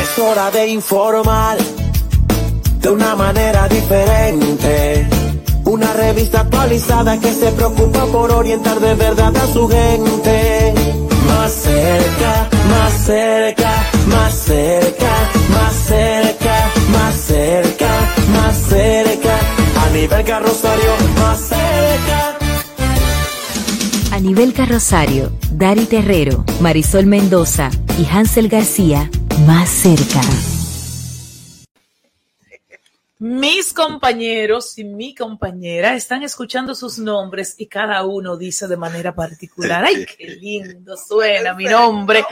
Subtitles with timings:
[0.00, 1.58] Es hora de informar
[2.80, 5.08] de una manera diferente.
[5.64, 10.72] Una revista actualizada que se preocupa por orientar de verdad a su gente.
[11.26, 13.70] Más cerca, más cerca,
[14.06, 15.10] más cerca,
[15.50, 19.38] más cerca, más cerca, más cerca.
[19.84, 22.38] A nivel carrosario, más cerca.
[24.12, 29.10] A nivel carrosario, Dari Terrero, Marisol Mendoza y Hansel García
[29.46, 30.20] más cerca.
[33.20, 39.14] Mis compañeros y mi compañera están escuchando sus nombres y cada uno dice de manera
[39.14, 42.24] particular, ay, qué lindo suena mi nombre.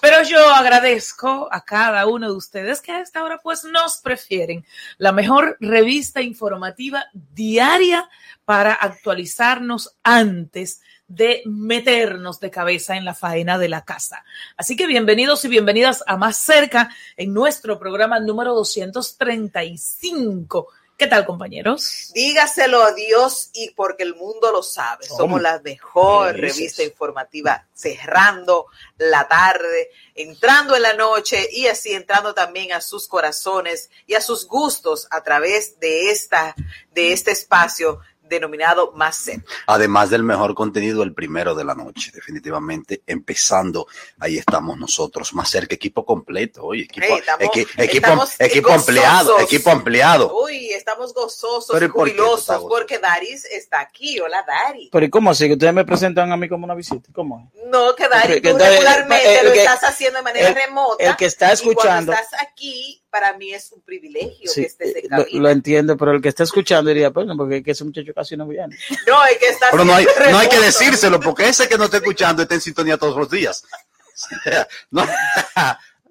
[0.00, 4.64] Pero yo agradezco a cada uno de ustedes que a esta hora pues nos prefieren
[4.98, 8.08] la mejor revista informativa diaria
[8.44, 10.80] para actualizarnos antes
[11.14, 14.24] de meternos de cabeza en la faena de la casa.
[14.56, 20.68] Así que bienvenidos y bienvenidas a Más Cerca en nuestro programa número 235.
[20.96, 22.12] ¿Qué tal, compañeros?
[22.14, 25.04] Dígaselo a Dios y porque el mundo lo sabe.
[25.04, 32.32] Somos la mejor revista informativa cerrando la tarde, entrando en la noche y así entrando
[32.32, 36.54] también a sus corazones y a sus gustos a través de esta
[36.92, 38.00] de este espacio
[38.32, 39.44] denominado Más Cerca.
[39.66, 43.86] Además del mejor contenido, el primero de la noche, definitivamente, empezando,
[44.18, 48.70] ahí estamos nosotros, Más Cerca, equipo completo, oye, equipo, Hey, estamos- equi- equipo, estamos equipo
[48.70, 50.36] empleado, equipo empleado.
[50.42, 54.18] Uy, estamos gozosos, Pero ¿y por qué tú jubilosos, porque Daris está aquí.
[54.20, 54.88] Hola, Dari.
[54.90, 55.46] Pero ¿y cómo así?
[55.46, 57.10] Que ustedes me presentan a mí como una visita.
[57.14, 57.50] ¿Cómo?
[57.66, 60.48] No, que Dari, Que- que tú entonces, regularmente el lo que- estás haciendo de manera
[60.48, 61.04] el- remota.
[61.04, 64.66] el que está y escuchando- cuando estás aquí, para mí es un privilegio Sí, que
[64.68, 65.42] estés en lo, cabina.
[65.42, 68.36] lo entiendo, pero el que está escuchando diría, bueno, porque es que ese muchacho casi
[68.38, 68.74] no viene.
[69.06, 71.84] No, es que estás Pero no hay, no hay que decírselo, porque ese que no
[71.84, 73.64] está escuchando está en sintonía todos los días.
[74.90, 75.06] No.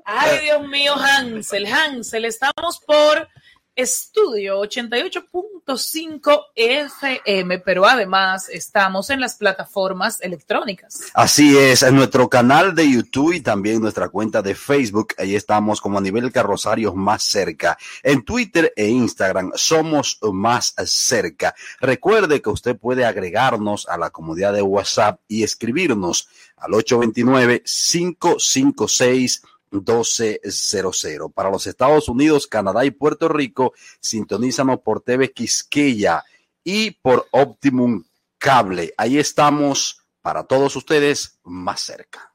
[0.06, 3.28] Ay, Dios mío, Hansel, Hansel, estamos por
[3.76, 11.04] Estudio 88.5 FM, pero además estamos en las plataformas electrónicas.
[11.14, 15.80] Así es, en nuestro canal de YouTube y también nuestra cuenta de Facebook, ahí estamos
[15.80, 17.78] como a nivel carrosario más cerca.
[18.04, 21.56] En Twitter e Instagram somos más cerca.
[21.80, 26.28] Recuerde que usted puede agregarnos a la comunidad de WhatsApp y escribirnos
[26.58, 29.44] al 829-556.
[29.72, 31.32] 1200.
[31.34, 36.24] Para los Estados Unidos, Canadá y Puerto Rico, sintonízanos por TV Quisqueya
[36.64, 38.04] y por Optimum
[38.38, 38.94] Cable.
[38.98, 42.34] Ahí estamos para todos ustedes más cerca.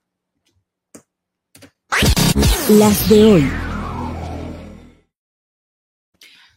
[2.68, 3.52] Las de hoy.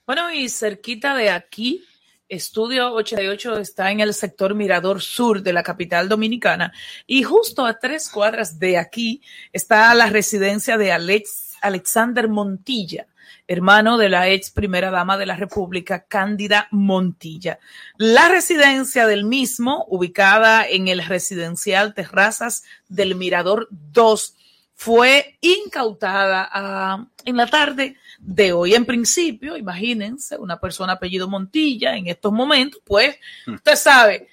[0.05, 1.85] Bueno, y cerquita de aquí,
[2.29, 6.71] Estudio 88 está en el sector Mirador Sur de la capital dominicana
[7.07, 13.07] y justo a tres cuadras de aquí está la residencia de Alex, Alexander Montilla,
[13.47, 17.57] hermano de la ex primera dama de la República, Cándida Montilla.
[17.97, 24.35] La residencia del mismo, ubicada en el residencial Terrazas del Mirador 2,
[24.81, 28.75] fue incautada ah, en la tarde de hoy.
[28.75, 34.29] En principio, imagínense, una persona apellido Montilla en estos momentos, pues usted sabe,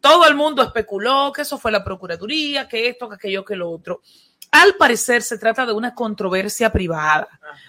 [0.00, 3.70] todo el mundo especuló que eso fue la Procuraduría, que esto, que aquello, que lo
[3.70, 4.00] otro.
[4.50, 7.28] Al parecer se trata de una controversia privada.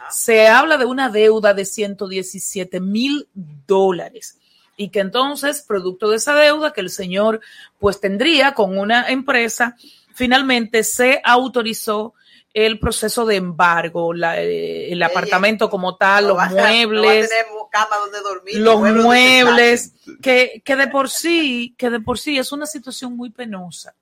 [0.10, 3.28] Se habla de una deuda de 117 mil
[3.68, 4.40] dólares
[4.78, 7.42] y que entonces, producto de esa deuda que el señor
[7.78, 9.76] pues tendría con una empresa,
[10.14, 12.14] finalmente se autorizó
[12.54, 17.30] el proceso de embargo, la, eh, el apartamento como tal, No los a- no muebles,
[17.30, 22.38] tener cama donde dormir, los muebles que, que de por sí, que de por sí
[22.38, 23.96] es una situación muy penosa.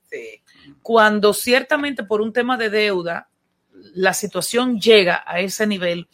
[0.81, 3.29] Cuando ciertamente por un tema de deuda,
[3.93, 6.07] la situación llega a ese nivel,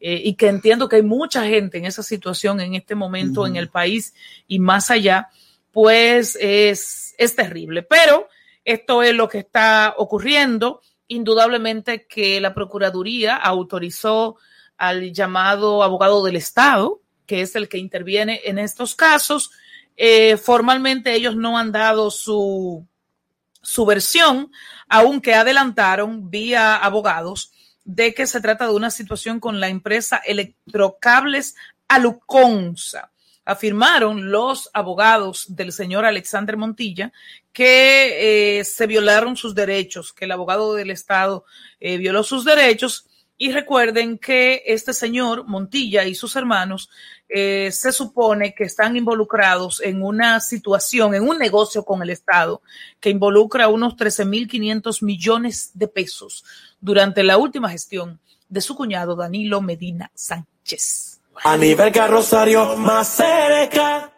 [0.00, 3.56] eh, y que entiendo que hay mucha gente en esa situación en este momento en
[3.56, 4.14] el país
[4.48, 5.28] y más allá,
[5.70, 7.82] pues es, es terrible.
[7.82, 8.28] Pero
[8.64, 10.80] esto es lo que está ocurriendo.
[11.08, 14.36] Indudablemente que la Procuraduría autorizó
[14.76, 19.50] al llamado abogado del Estado, que es el que interviene en estos casos.
[19.96, 22.86] Eh, formalmente ellos no han dado su,
[23.62, 24.50] su versión,
[24.88, 27.52] aunque adelantaron vía abogados
[27.84, 31.54] de que se trata de una situación con la empresa Electrocables
[31.86, 33.10] Aluconza.
[33.44, 37.12] Afirmaron los abogados del señor Alexander Montilla
[37.52, 41.44] que eh, se violaron sus derechos, que el abogado del Estado
[41.80, 43.06] eh, violó sus derechos.
[43.36, 46.88] Y recuerden que este señor Montilla y sus hermanos
[47.28, 52.62] eh, se supone que están involucrados en una situación, en un negocio con el Estado
[53.00, 56.44] que involucra unos 13.500 millones de pesos
[56.80, 61.23] durante la última gestión de su cuñado Danilo Medina Sánchez.
[61.42, 64.12] A nivel carrosario más cerca.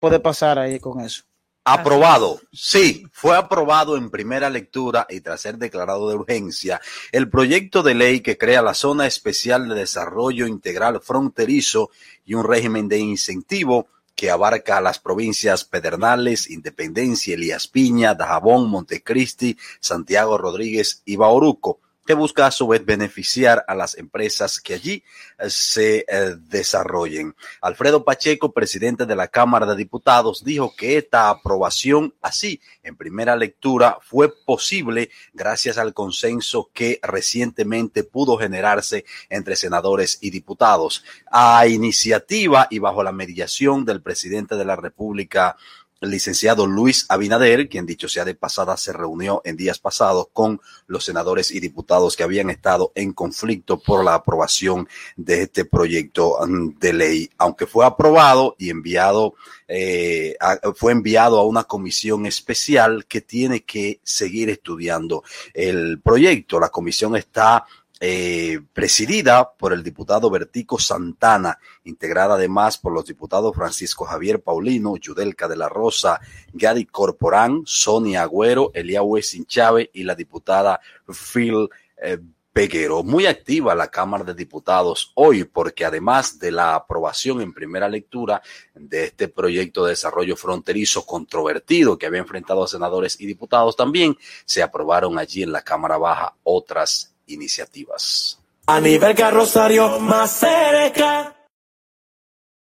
[0.00, 1.24] Puede pasar ahí con eso.
[1.64, 2.40] Aprobado.
[2.52, 7.94] Sí, fue aprobado en primera lectura y tras ser declarado de urgencia el proyecto de
[7.94, 11.90] ley que crea la Zona Especial de Desarrollo Integral Fronterizo
[12.24, 19.58] y un régimen de incentivo que abarca las provincias Pedernales, Independencia, Elías Piña, Dajabón, Montecristi,
[19.80, 25.04] Santiago Rodríguez y Bauruco que busca a su vez beneficiar a las empresas que allí
[25.38, 27.34] eh, se eh, desarrollen.
[27.60, 33.36] Alfredo Pacheco, presidente de la Cámara de Diputados, dijo que esta aprobación así en primera
[33.36, 41.04] lectura fue posible gracias al consenso que recientemente pudo generarse entre senadores y diputados.
[41.30, 45.56] A iniciativa y bajo la mediación del presidente de la República,
[46.00, 51.04] licenciado Luis Abinader, quien dicho sea de pasada, se reunió en días pasados con los
[51.04, 56.78] senadores y diputados que habían estado en conflicto por la aprobación de este proyecto mm,
[56.78, 59.34] de ley, aunque fue aprobado y enviado,
[59.68, 60.36] eh,
[60.74, 66.60] fue enviado a una comisión especial que tiene que seguir estudiando el proyecto.
[66.60, 67.64] La comisión está
[67.98, 74.96] eh, presidida por el diputado Bertico Santana, integrada además por los diputados Francisco Javier Paulino,
[74.96, 76.20] Yudelca de la Rosa,
[76.52, 82.18] Gadi Corporán, Sonia Agüero, Elia Wessin Chávez y la diputada Phil eh,
[82.52, 83.02] Peguero.
[83.02, 88.42] Muy activa la Cámara de Diputados hoy porque además de la aprobación en primera lectura
[88.74, 94.18] de este proyecto de desarrollo fronterizo controvertido que había enfrentado a senadores y diputados, también
[94.44, 98.40] se aprobaron allí en la Cámara Baja otras iniciativas.
[98.66, 101.36] A nivel carrosario más cerca.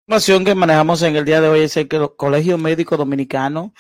[0.07, 3.73] Información que manejamos en el día de hoy es que el Colegio Médico Dominicano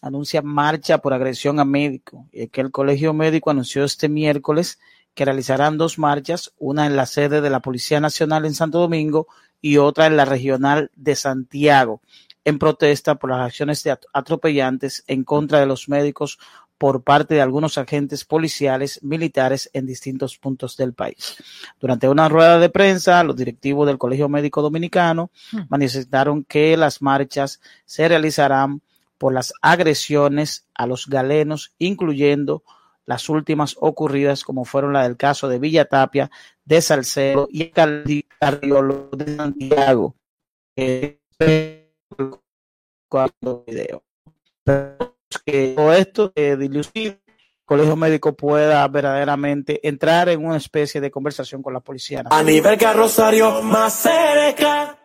[0.00, 2.26] anuncia marcha por agresión a médico.
[2.32, 4.78] Y es que el Colegio Médico anunció este miércoles
[5.14, 9.26] que realizarán dos marchas, una en la sede de la Policía Nacional en Santo Domingo
[9.60, 12.00] y otra en la regional de Santiago,
[12.44, 16.38] en protesta por las acciones atropellantes en contra de los médicos
[16.82, 21.36] por parte de algunos agentes policiales militares en distintos puntos del país.
[21.78, 25.60] Durante una rueda de prensa, los directivos del Colegio Médico Dominicano hmm.
[25.68, 28.82] manifestaron que las marchas se realizarán
[29.16, 32.64] por las agresiones a los galenos, incluyendo
[33.06, 36.32] las últimas ocurridas, como fueron la del caso de Villa Tapia,
[36.64, 40.16] de Salcedo y el Cardiólogo de Santiago.
[43.68, 44.02] video
[45.38, 51.10] que todo esto de dilucir el colegio médico pueda verdaderamente entrar en una especie de
[51.10, 52.22] conversación con la policía.
[52.30, 54.98] A nivel carrosario más cerca.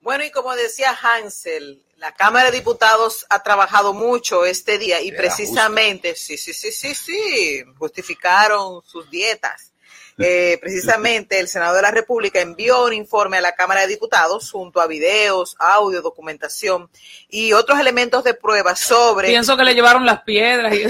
[0.00, 5.12] Bueno, y como decía Hansel, la Cámara de Diputados ha trabajado mucho este día y
[5.12, 9.70] precisamente, sí, sí, sí, sí, sí, justificaron sus dietas
[10.20, 14.50] eh, precisamente el Senado de la República envió un informe a la Cámara de Diputados
[14.50, 16.90] junto a videos, audio, documentación
[17.28, 19.28] y otros elementos de prueba sobre...
[19.28, 20.84] Pienso que le llevaron las piedras y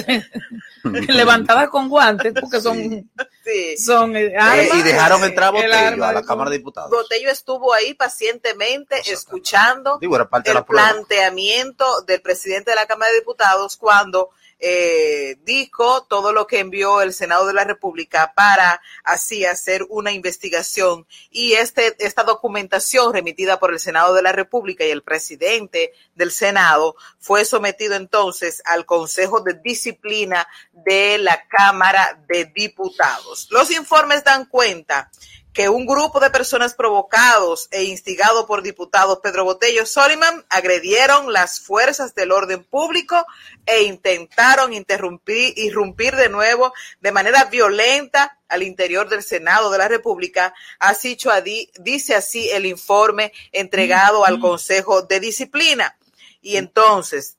[1.13, 3.11] levantadas con guantes porque son...
[3.77, 4.33] son eh,
[4.75, 6.91] y dejaron entrar Botello a la Cámara de Diputados.
[6.91, 14.31] Botello estuvo ahí pacientemente escuchando el planteamiento del presidente de la Cámara de Diputados cuando
[14.61, 20.13] eh, dijo todo lo que envió el Senado de la República para así hacer una
[20.13, 25.93] investigación y este, esta documentación remitida por el Senado de la República y el presidente
[26.15, 33.49] del Senado fue sometido entonces al Consejo de Disciplina de la Cámara de Diputados.
[33.51, 35.11] Los informes dan cuenta
[35.53, 41.61] que un grupo de personas provocados e instigados por diputados Pedro Botello Soliman agredieron las
[41.61, 43.27] fuerzas del orden público
[43.67, 49.89] e intentaron interrumpir, irrumpir de nuevo de manera violenta al interior del Senado de la
[49.89, 51.17] República, así
[51.79, 55.97] dice así el informe entregado al Consejo de Disciplina.
[56.43, 57.37] Y entonces,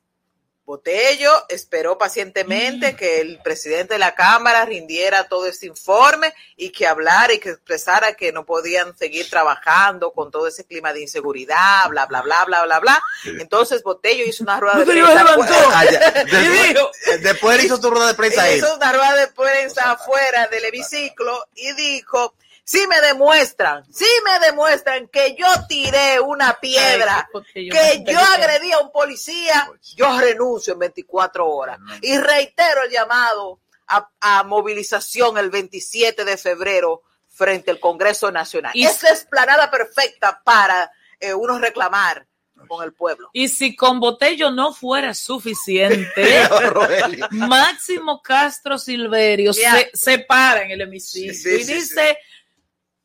[0.65, 6.87] Botello esperó pacientemente que el presidente de la Cámara rindiera todo este informe y que
[6.87, 11.89] hablara y que expresara que no podían seguir trabajando con todo ese clima de inseguridad,
[11.89, 13.03] bla, bla, bla, bla, bla, bla.
[13.39, 15.25] Entonces Botello hizo una rueda de prensa.
[15.73, 15.85] Ah,
[16.31, 18.57] después, después hizo su rueda de prensa ahí.
[18.57, 22.35] Hizo una rueda de prensa afuera del hemiciclo y dijo
[22.71, 28.79] si me demuestran, si me demuestran que yo tiré una piedra, que yo agredí a
[28.79, 31.79] un policía, yo renuncio en 24 horas.
[32.01, 38.71] Y reitero el llamado a, movilización el 27 de febrero frente al Congreso Nacional.
[38.73, 42.25] Y es la explanada perfecta para eh, uno reclamar
[42.69, 43.31] con el pueblo.
[43.33, 46.47] Y si con Botello no fuera suficiente,
[47.31, 52.17] Máximo Castro Silverio se, para en el hemiciclo y dice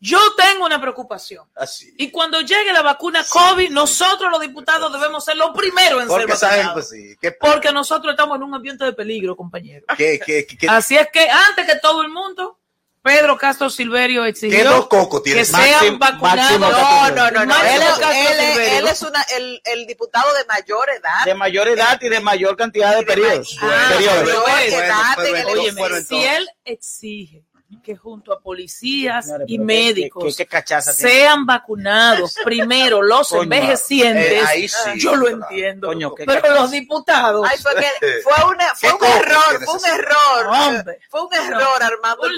[0.07, 1.49] yo tengo una preocupación.
[1.57, 1.93] Así.
[1.99, 6.27] Y cuando llegue la vacuna COVID, nosotros los diputados debemos ser los primeros en ser
[6.29, 6.93] vacunados.
[7.41, 9.85] Porque nosotros estamos en un ambiente de peligro, compañero.
[10.69, 12.57] Así es que antes que todo el mundo,
[13.03, 14.89] Pedro Castro Silverio exigió
[15.25, 16.61] que sean vacunados.
[16.61, 17.55] no, no, no, no.
[17.63, 21.25] Él, es una, el, el, diputado de mayor edad.
[21.25, 23.57] De mayor edad y de mayor cantidad de periodos.
[26.09, 27.46] si él exige
[27.83, 30.37] que junto a policías y médicos
[30.81, 35.93] sean vacunados primero los envejecientes, eh, yo lo entiendo.
[36.25, 37.49] pero los diputados.
[37.63, 37.75] fue,
[38.45, 40.99] una, fue un error, fue un error.
[41.09, 42.23] fue un error, Armando.
[42.23, 42.33] Un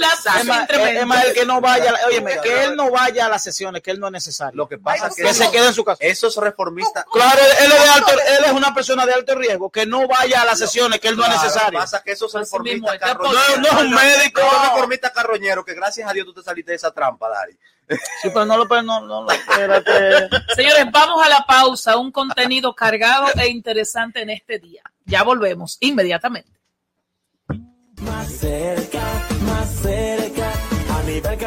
[0.88, 3.90] es más, el que no vaya, oye, que él no vaya a las sesiones, que
[3.90, 4.56] él no es necesario.
[4.56, 5.98] Lo que pasa es que, se quede en su casa.
[6.02, 7.04] Esos reformistas.
[7.12, 10.42] Claro, él es, de alto, él es una persona de alto riesgo, que no vaya
[10.42, 11.78] a las sesiones, que él no es necesario.
[11.78, 12.98] pasa que esos reformistas.
[13.18, 14.40] No, no es un médico.
[14.62, 17.58] reformista carroñero, que gracias a Dios tú te saliste de esa trampa, Dari.
[18.22, 19.28] Sí, pero no lo, no, no, no
[20.54, 21.96] Señores, vamos a la pausa.
[21.96, 24.82] Un contenido cargado e interesante en este día.
[25.06, 26.50] Ya volvemos inmediatamente.
[28.02, 29.00] Más cerca,
[29.42, 30.52] más cerca,
[30.90, 31.38] a nivel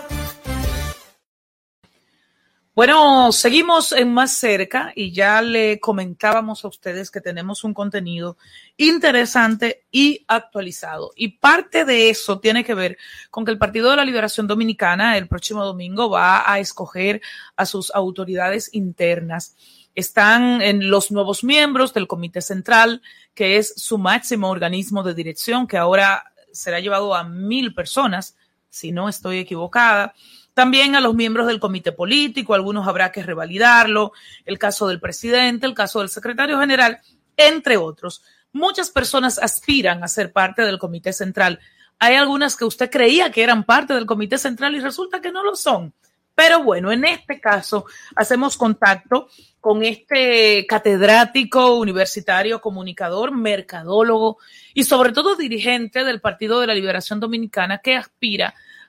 [2.80, 8.38] Bueno, seguimos en más cerca y ya le comentábamos a ustedes que tenemos un contenido
[8.78, 11.12] interesante y actualizado.
[11.14, 12.96] Y parte de eso tiene que ver
[13.30, 17.20] con que el Partido de la Liberación Dominicana el próximo domingo va a escoger
[17.54, 19.56] a sus autoridades internas.
[19.94, 23.02] Están en los nuevos miembros del Comité Central,
[23.34, 28.38] que es su máximo organismo de dirección, que ahora será llevado a mil personas,
[28.70, 30.14] si no estoy equivocada
[30.54, 34.12] también a los miembros del comité político, algunos habrá que revalidarlo,
[34.44, 37.00] el caso del presidente, el caso del secretario general,
[37.36, 38.22] entre otros.
[38.52, 41.60] Muchas personas aspiran a ser parte del comité central.
[41.98, 45.42] Hay algunas que usted creía que eran parte del comité central y resulta que no
[45.42, 45.94] lo son.
[46.34, 47.84] Pero bueno, en este caso
[48.16, 49.28] hacemos contacto
[49.60, 54.38] con este catedrático universitario, comunicador, mercadólogo
[54.72, 58.54] y sobre todo dirigente del Partido de la Liberación Dominicana que aspira a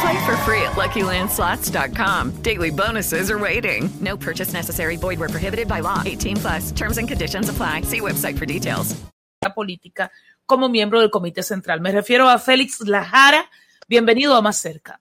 [0.00, 2.42] Play for free at LuckyLandSlots.com.
[2.42, 3.90] Daily bonuses are waiting.
[4.00, 4.96] No purchase necessary.
[4.96, 6.02] Void were prohibited by law.
[6.06, 6.72] 18 plus.
[6.72, 7.82] Terms and conditions apply.
[7.82, 8.96] See website for details.
[9.42, 10.10] La política
[10.46, 11.80] como miembro del Comité Central.
[11.80, 13.48] Me refiero a Félix Lajara.
[13.88, 14.98] Bienvenido a Más Cerca.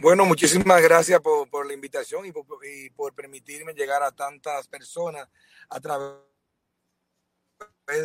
[0.00, 4.68] Bueno, muchísimas gracias por, por la invitación y por, y por permitirme llegar a tantas
[4.68, 5.28] personas
[5.68, 6.14] a través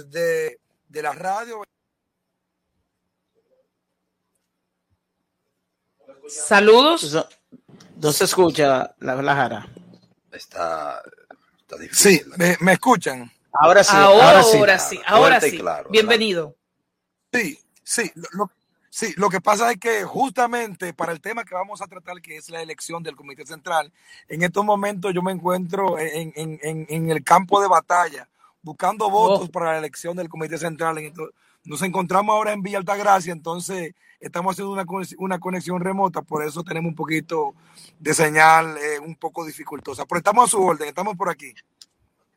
[0.10, 1.64] de, de la radio.
[6.28, 7.28] Saludos.
[7.98, 9.68] No se escucha la, la jara.
[10.32, 11.02] está,
[11.60, 12.20] está difícil.
[12.24, 13.32] Sí, me, me escuchan.
[13.54, 14.58] Ahora sí, Ahora, ahora sí.
[14.58, 15.58] ahora sí, ahora sí.
[15.60, 16.56] claro, Bienvenido.
[17.32, 18.52] Sí, sí, lo, lo-
[18.90, 22.38] sí, lo que pasa es que justamente para el tema que vamos a tratar, que
[22.38, 23.92] es la elección del Comité Central,
[24.28, 28.28] en estos momentos yo me encuentro en, en- en- en el campo de batalla,
[28.64, 30.98] buscando votos para la elección del Comité Central.
[30.98, 31.14] En
[31.66, 34.86] nos encontramos ahora en Villa Altagracia, entonces estamos haciendo una,
[35.18, 37.54] una conexión remota, por eso tenemos un poquito
[38.00, 40.06] de señal eh, un poco dificultosa.
[40.06, 41.54] Pero estamos a su orden, estamos por aquí.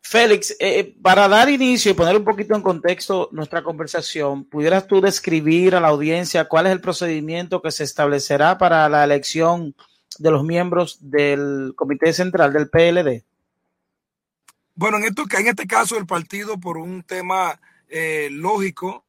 [0.03, 5.01] Félix, eh, para dar inicio y poner un poquito en contexto nuestra conversación, ¿pudieras tú
[5.01, 9.75] describir a la audiencia cuál es el procedimiento que se establecerá para la elección
[10.19, 13.25] de los miembros del Comité Central del PLD?
[14.77, 19.06] Bueno, en, esto, en este caso el partido por un tema eh, lógico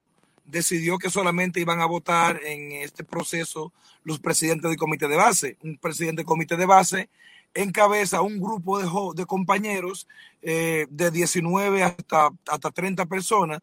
[0.47, 3.73] decidió que solamente iban a votar en este proceso
[4.03, 5.57] los presidentes del comité de base.
[5.61, 7.09] Un presidente del comité de base
[7.53, 10.07] encabeza un grupo de, compañeros
[10.41, 13.59] eh, de 19 hasta, hasta 30 personas.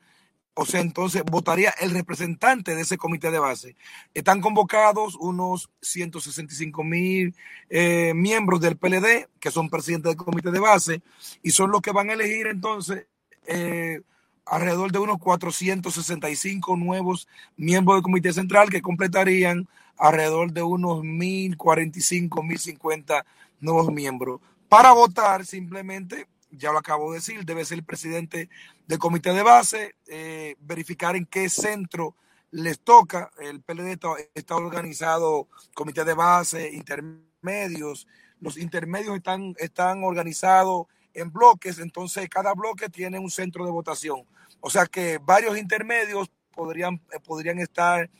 [0.57, 3.75] O sea, entonces votaría el representante de ese comité de base.
[4.13, 7.35] Están convocados unos 165 mil
[7.71, 11.03] eh, miembros del PLD, que son presidentes del comité de base,
[11.43, 13.07] y son los que van a elegir entonces
[13.49, 14.01] eh,
[14.47, 22.43] alrededor de unos 465 nuevos miembros del comité central que completarían alrededor de unos 1045,
[22.43, 23.25] 1050
[23.61, 24.41] nuevos miembros.
[24.69, 28.49] Para votar, simplemente, ya lo acabo de decir, debe ser el presidente
[28.87, 32.15] del comité de base, eh, verificar en qué centro
[32.51, 33.31] les toca.
[33.39, 38.07] El PLD está, está organizado, comité de base, intermedios.
[38.41, 44.27] Los intermedios están, están organizados en bloques, entonces cada bloque tiene un centro de votación.
[44.61, 48.11] O sea que varios intermedios podrían, eh, podrían estar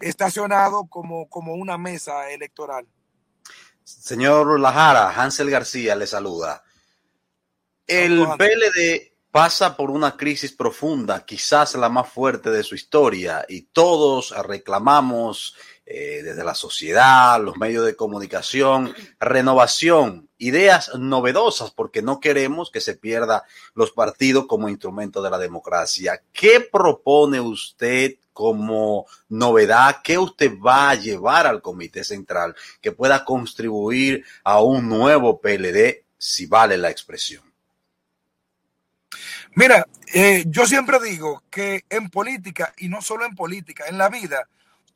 [0.00, 2.86] estacionados como, como una mesa electoral.
[3.84, 6.62] Señor Lajara, Hansel García le saluda.
[7.86, 13.62] El PLD pasa por una crisis profunda, quizás la más fuerte de su historia, y
[13.62, 15.56] todos reclamamos
[15.92, 22.80] eh, desde la sociedad, los medios de comunicación, renovación, ideas novedosas, porque no queremos que
[22.80, 23.42] se pierda
[23.74, 26.22] los partidos como instrumento de la democracia.
[26.32, 29.96] ¿Qué propone usted como novedad?
[30.04, 36.04] ¿Qué usted va a llevar al Comité Central que pueda contribuir a un nuevo PLD,
[36.16, 37.42] si vale la expresión?
[39.56, 44.08] Mira, eh, yo siempre digo que en política, y no solo en política, en la
[44.08, 44.46] vida,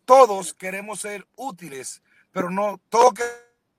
[0.04, 3.14] todos queremos ser útiles, pero no, todos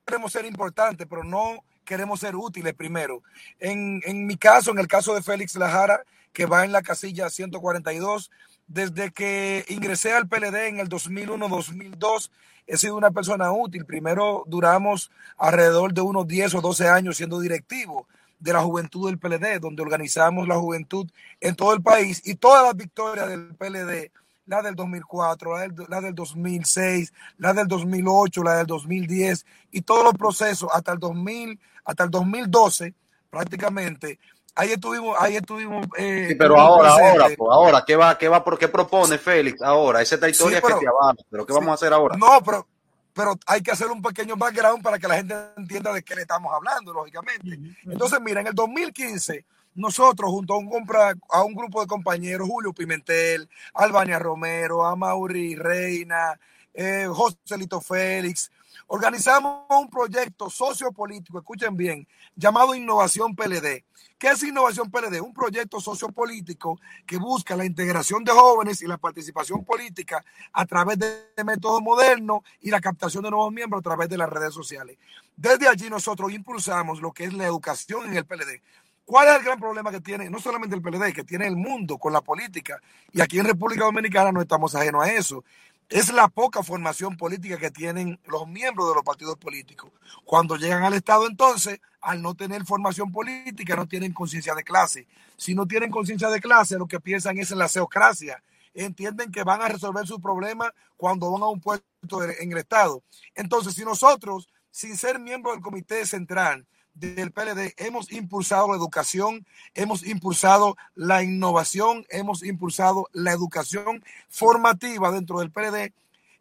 [0.05, 3.21] queremos ser importantes, pero no queremos ser útiles primero.
[3.59, 7.29] En, en mi caso, en el caso de Félix Lajara, que va en la casilla
[7.29, 8.29] 142,
[8.67, 12.29] desde que ingresé al PLD en el 2001-2002,
[12.67, 13.85] he sido una persona útil.
[13.85, 18.07] Primero duramos alrededor de unos 10 o 12 años siendo directivo
[18.39, 21.09] de la juventud del PLD, donde organizamos la juventud
[21.39, 24.11] en todo el país y todas las victorias del PLD,
[24.47, 29.81] la del 2004, la del, la del 2006, la del 2008, la del 2010 y
[29.81, 32.93] todos los procesos hasta el 2000, hasta el 2012
[33.29, 34.19] prácticamente.
[34.58, 35.86] Ahí estuvimos, ahí estuvimos.
[35.97, 39.62] Eh, Sí, pero ahora, ahora, pues, ahora, ¿qué va, qué va, por qué propone Félix
[39.62, 40.01] ahora?
[40.01, 41.60] Esa es la historia Sí, pero- que te avala, pero ¿qué sí.
[41.60, 42.15] vamos a hacer ahora?
[42.15, 42.65] No, pero,
[43.13, 46.21] pero hay que hacer un pequeño background para que la gente entienda de qué le
[46.21, 47.60] estamos hablando, lógicamente.
[47.84, 49.43] Entonces, mira, en el 2015,
[49.75, 56.39] nosotros, junto a un, grupo de compañeros, Julio Pimentel, Albania Romero, Amaury Reina,
[56.73, 58.51] eh, Joselito Félix,
[58.88, 63.83] organizamos un proyecto sociopolítico, escuchen bien, llamado Innovación PLD.
[64.17, 65.19] ¿Qué es Innovación PLD?
[65.19, 70.97] Un proyecto sociopolítico que busca la integración de jóvenes y la participación política a través
[70.99, 74.97] de métodos modernos y la captación de nuevos miembros a través de las redes sociales.
[75.35, 78.61] Desde allí nosotros impulsamos lo que es la educación en el PLD.
[79.06, 82.00] ¿Cuál es el gran problema que tiene, no solamente el PLD, que tiene el mundo
[82.00, 82.82] con la política?
[83.12, 85.44] Y aquí en República Dominicana no estamos ajenos a eso.
[85.89, 89.91] Es la poca formación política que tienen los miembros de los partidos políticos.
[90.24, 95.08] Cuando llegan al Estado, entonces, al no tener formación política, no tienen conciencia de clase.
[95.38, 98.41] Si no tienen conciencia de clase, lo que piensan es en la seocracia.
[98.74, 103.04] Entienden que van a resolver sus problemas cuando van a un puesto en el Estado.
[103.36, 109.45] Entonces, si nosotros, sin ser miembros del Comité Central, del PLD hemos impulsado la educación,
[109.73, 115.93] hemos impulsado la innovación, hemos impulsado la educación formativa dentro del PLD.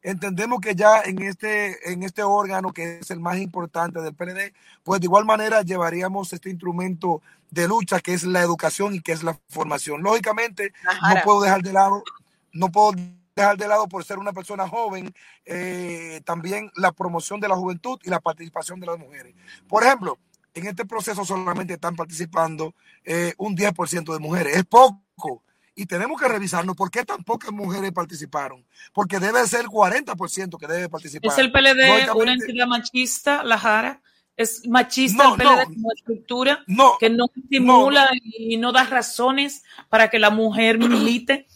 [0.02, 4.54] Entendemos que ya en este, en este órgano que es el más importante del PLD,
[4.82, 9.12] pues de igual manera llevaríamos este instrumento de lucha que es la educación y que
[9.12, 10.02] es la formación.
[10.02, 10.72] Lógicamente,
[11.08, 12.04] no puedo dejar de lado,
[12.52, 12.92] no puedo
[13.34, 15.12] dejar de lado por ser una persona joven,
[15.46, 19.34] eh, también la promoción de la juventud y la participación de las mujeres.
[19.68, 20.18] Por ejemplo,
[20.54, 24.56] en este proceso solamente están participando eh, un 10% de mujeres.
[24.56, 25.42] Es poco.
[25.76, 28.64] Y tenemos que revisarnos por qué tan pocas mujeres participaron.
[28.92, 31.32] Porque debe ser el 40% que debe participar.
[31.32, 34.00] ¿Es el PLD una entidad machista, la Jara?
[34.36, 36.64] ¿Es machista el PLD como estructura?
[36.66, 41.48] No, que no estimula y no da razones para que la mujer milite.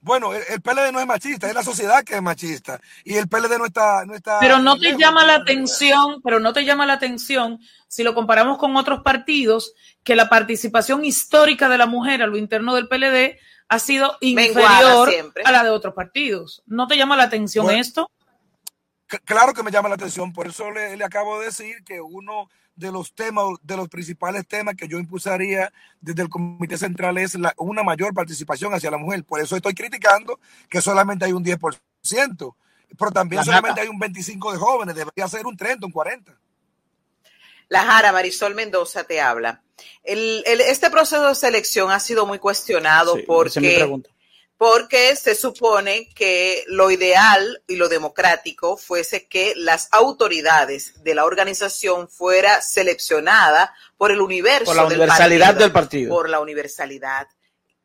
[0.00, 2.80] Bueno, el, PLD no es machista, es la sociedad que es machista.
[3.04, 4.04] Y el PLD no está.
[4.04, 8.02] No está pero no te llama la atención, pero no te llama la atención si
[8.02, 9.72] lo comparamos con otros partidos,
[10.04, 15.10] que la participación histórica de la mujer a lo interno del PLD ha sido inferior
[15.44, 16.62] a la de otros partidos.
[16.66, 18.10] ¿No te llama la atención esto?
[19.24, 22.48] Claro que me llama la atención, por eso le, le acabo de decir que uno
[22.76, 27.34] de los temas, de los principales temas que yo impulsaría desde el Comité Central es
[27.34, 29.24] la, una mayor participación hacia la mujer.
[29.24, 32.54] Por eso estoy criticando que solamente hay un 10%,
[32.98, 36.36] pero también solamente hay un 25% de jóvenes, debería ser un 30, un 40%.
[37.68, 39.62] La Jara Marisol Mendoza te habla.
[40.04, 44.00] El, el, este proceso de selección ha sido muy cuestionado porque
[44.58, 51.24] porque se supone que lo ideal y lo democrático fuese que las autoridades de la
[51.24, 57.28] organización fuera seleccionada por el universo por la universalidad del partido, por la universalidad.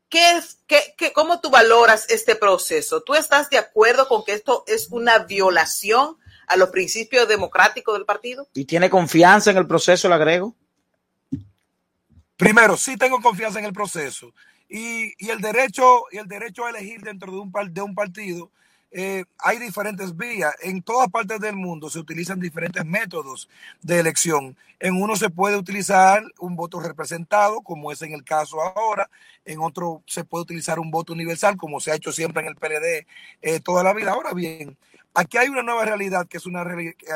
[0.08, 3.02] ¿Qué es, qué, qué, ¿Cómo tú valoras este proceso?
[3.02, 8.04] ¿Tú estás de acuerdo con que esto es una violación a los principios democráticos del
[8.04, 8.46] partido?
[8.54, 10.54] ¿Y tiene confianza en el proceso, le agrego?
[12.36, 14.34] Primero, sí tengo confianza en el proceso
[14.72, 18.50] y, el derecho y el derecho a elegir dentro de un, de un partido
[18.94, 20.54] eh, hay diferentes vías.
[20.60, 23.48] En todas partes del mundo se utilizan diferentes métodos
[23.80, 24.56] de elección.
[24.80, 29.08] En uno se puede utilizar un voto representado, como es en el caso ahora.
[29.46, 32.56] En otro se puede utilizar un voto universal, como se ha hecho siempre en el
[32.56, 33.06] PLD
[33.40, 34.12] eh, toda la vida.
[34.12, 34.76] Ahora bien,
[35.14, 36.62] aquí hay una nueva realidad que es una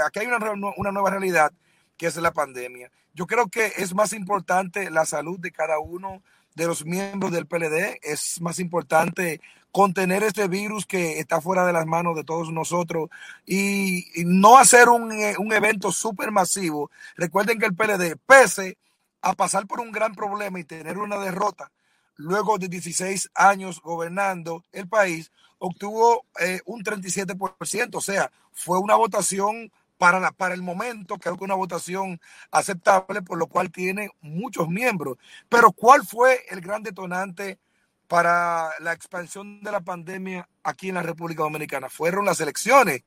[0.06, 0.38] aquí hay una,
[0.76, 1.52] una nueva realidad
[1.98, 2.90] que es la pandemia.
[3.14, 6.22] Yo creo que es más importante la salud de cada uno
[6.56, 8.00] de los miembros del PLD.
[8.02, 9.40] Es más importante
[9.70, 13.10] contener este virus que está fuera de las manos de todos nosotros
[13.46, 16.90] y, no hacer un, eh, un evento súper masivo.
[17.16, 18.78] Recuerden que el PLD, pese
[19.20, 21.70] a pasar por un gran problema y tener una derrota,
[22.16, 28.94] luego de 16 años gobernando el país, obtuvo eh, un 37%, o sea, fue una
[28.94, 34.68] votación para, para el momento, creo que una votación aceptable, por lo cual tiene muchos
[34.68, 35.16] miembros.
[35.48, 37.58] Pero ¿cuál fue el gran detonante
[38.08, 41.88] para la expansión de la pandemia aquí en la República Dominicana?
[41.88, 43.02] Fueron las elecciones.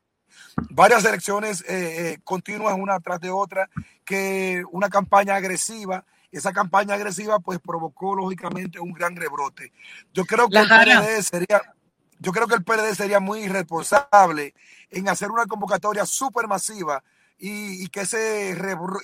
[0.69, 3.69] Varias elecciones eh, eh, continuas una tras de otra,
[4.05, 9.71] que una campaña agresiva, esa campaña agresiva pues provocó lógicamente un gran rebrote.
[10.13, 11.61] Yo creo que el PLD sería,
[12.19, 14.53] yo creo que el PLD sería muy irresponsable
[14.91, 17.03] en hacer una convocatoria súper masiva
[17.37, 18.55] y, que se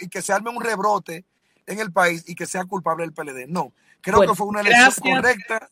[0.01, 1.23] y que se arme un rebrote
[1.65, 3.47] en el país y que sea culpable el PLD.
[3.47, 5.69] No, creo que fue una elección correcta.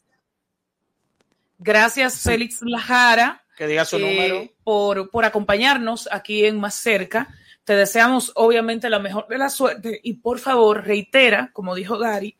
[1.59, 3.43] Gracias, Félix Lajara.
[3.57, 4.49] Que diga su número.
[4.63, 7.27] Por, por acompañarnos aquí en Más Cerca.
[7.63, 12.37] Te deseamos, obviamente, la mejor de la suerte y por favor, reitera, como dijo Gary,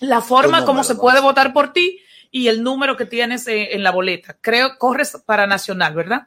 [0.00, 2.00] la forma como se puede votar por ti
[2.36, 4.36] y el número que tienes en, la boleta.
[4.42, 6.26] Creo, corres para Nacional, ¿verdad?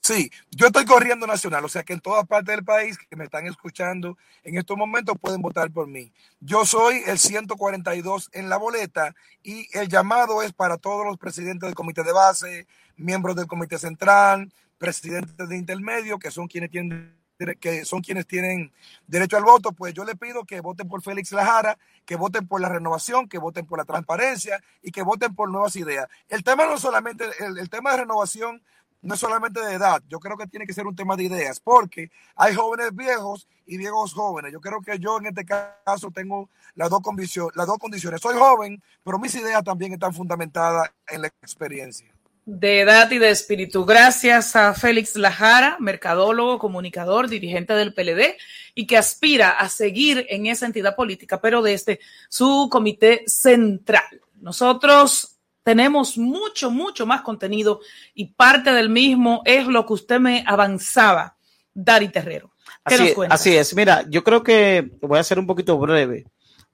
[0.00, 3.22] Sí, yo estoy corriendo nacional, o sea que en todas partes del país que me
[3.22, 6.12] están escuchando en estos momentos pueden votar por mí.
[6.40, 11.68] Yo soy el 142 en la boleta y el llamado es para todos los presidentes
[11.68, 17.15] del comité de base, miembros del comité central, presidentes de intermedio, que son quienes tienen
[17.58, 18.72] que son quienes tienen
[19.06, 22.60] derecho al voto, pues yo le pido que voten por Félix Lajara, que voten por
[22.60, 26.08] la renovación, que voten por la transparencia y que voten por nuevas ideas.
[26.28, 28.62] El tema no solamente, el, tema de renovación
[29.02, 31.60] no es solamente de edad, yo creo que tiene que ser un tema de ideas,
[31.60, 34.52] porque hay jóvenes viejos y viejos jóvenes.
[34.52, 37.02] Yo creo que yo en este caso tengo las dos,
[37.54, 38.20] las dos condiciones.
[38.20, 42.15] Soy joven, pero mis ideas también están fundamentadas en la experiencia
[42.46, 43.84] de edad y de espíritu.
[43.84, 48.36] Gracias a Félix Lajara, mercadólogo, comunicador, dirigente del PLD
[48.74, 54.22] y que aspira a seguir en esa entidad política, pero desde su comité central.
[54.40, 57.80] Nosotros tenemos mucho, mucho más contenido
[58.14, 61.36] y parte del mismo es lo que usted me avanzaba,
[61.74, 62.52] Dari Terrero.
[62.84, 63.74] Así, así es.
[63.74, 66.26] Mira, yo creo que voy a ser un poquito breve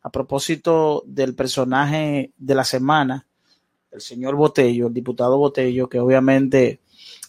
[0.03, 3.27] a propósito del personaje de la semana
[3.93, 6.81] el señor Botello, el diputado Botello, que obviamente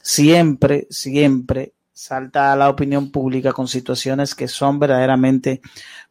[0.02, 5.62] siempre, siempre salta a la opinión pública con situaciones que son verdaderamente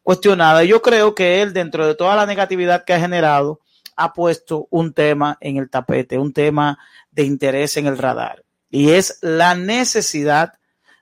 [0.01, 0.65] cuestionadas.
[0.67, 3.59] Yo creo que él, dentro de toda la negatividad que ha generado,
[3.95, 6.79] ha puesto un tema en el tapete, un tema
[7.11, 10.53] de interés en el radar, y es la necesidad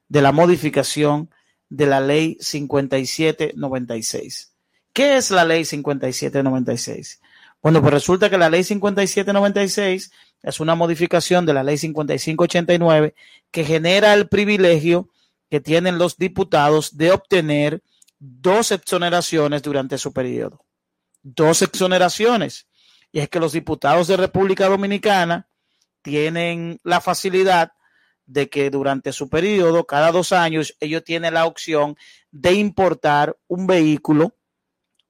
[0.10, 1.30] de la modificación
[1.70, 4.52] de la ley 5796.
[4.92, 7.22] ¿Qué es la ley 5796?
[7.62, 13.14] Bueno, pues resulta que la ley 5796 es una modificación de la ley 5589
[13.52, 15.10] que genera el privilegio
[15.50, 17.84] que tienen los diputados de obtener
[18.18, 20.66] dos exoneraciones durante su periodo.
[21.24, 22.68] Dos exoneraciones.
[23.12, 25.48] Y es que los diputados de República Dominicana
[26.02, 27.74] tienen la facilidad
[28.26, 31.98] de que durante su periodo, cada dos años, ellos tienen la opción
[32.32, 34.36] de importar un vehículo,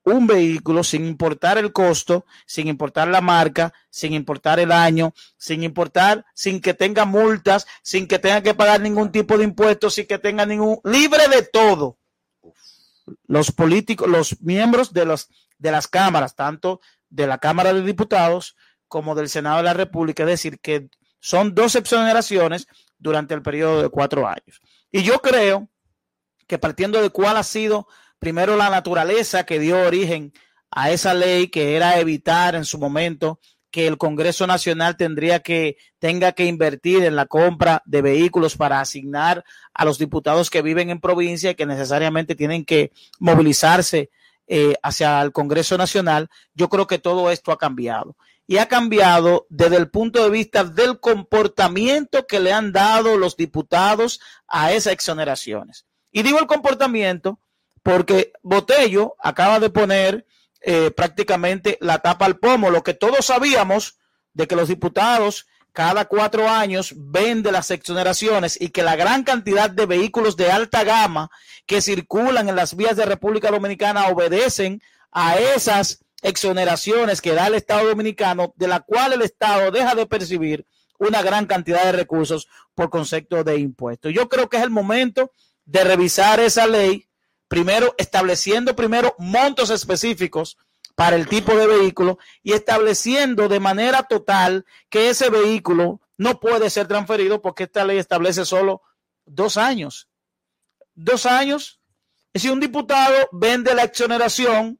[0.03, 5.63] un vehículo sin importar el costo, sin importar la marca, sin importar el año, sin
[5.63, 10.07] importar, sin que tenga multas, sin que tenga que pagar ningún tipo de impuestos, sin
[10.07, 11.97] que tenga ningún, libre de todo.
[13.27, 18.55] Los políticos, los miembros de, los, de las cámaras, tanto de la Cámara de Diputados
[18.87, 23.81] como del Senado de la República, es decir, que son dos exoneraciones durante el periodo
[23.81, 24.61] de cuatro años.
[24.91, 25.69] Y yo creo
[26.47, 27.87] que partiendo de cuál ha sido
[28.21, 30.31] primero la naturaleza que dio origen
[30.69, 33.39] a esa ley, que era evitar en su momento
[33.71, 38.79] que el Congreso Nacional tendría que tenga que invertir en la compra de vehículos para
[38.79, 44.11] asignar a los diputados que viven en provincia y que necesariamente tienen que movilizarse
[44.45, 48.15] eh, hacia el Congreso Nacional, yo creo que todo esto ha cambiado.
[48.45, 53.35] Y ha cambiado desde el punto de vista del comportamiento que le han dado los
[53.35, 55.87] diputados a esas exoneraciones.
[56.11, 57.39] Y digo el comportamiento
[57.83, 60.25] porque Botello acaba de poner
[60.61, 63.97] eh, prácticamente la tapa al pomo, lo que todos sabíamos
[64.33, 69.69] de que los diputados cada cuatro años vende las exoneraciones y que la gran cantidad
[69.69, 71.29] de vehículos de alta gama
[71.65, 77.55] que circulan en las vías de República Dominicana obedecen a esas exoneraciones que da el
[77.55, 80.65] Estado Dominicano, de la cual el Estado deja de percibir
[80.99, 84.13] una gran cantidad de recursos por concepto de impuestos.
[84.13, 85.31] Yo creo que es el momento
[85.65, 87.07] de revisar esa ley,
[87.51, 90.57] primero estableciendo primero montos específicos
[90.95, 96.69] para el tipo de vehículo y estableciendo de manera total que ese vehículo no puede
[96.69, 98.83] ser transferido porque esta ley establece solo
[99.25, 100.07] dos años.
[100.95, 101.81] Dos años.
[102.33, 104.79] Si un diputado vende la exoneración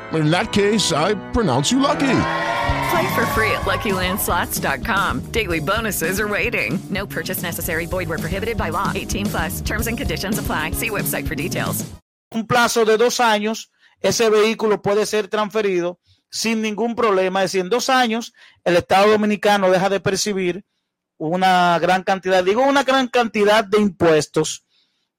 [0.13, 2.17] In that case, I pronounce you lucky.
[2.91, 5.31] Play for free at LuckyLandSlots.com.
[5.31, 6.79] Daily bonuses are waiting.
[6.89, 7.85] No purchase necessary.
[7.85, 8.91] Void were prohibited by law.
[8.93, 9.61] 18 plus.
[9.61, 10.71] Terms and conditions apply.
[10.71, 11.85] See website for details.
[12.33, 13.71] Un plazo de dos años,
[14.01, 17.43] ese vehículo puede ser transferido sin ningún problema.
[17.43, 20.65] Es decir, en dos años, el Estado Dominicano deja de percibir
[21.17, 24.65] una gran cantidad, digo una gran cantidad de impuestos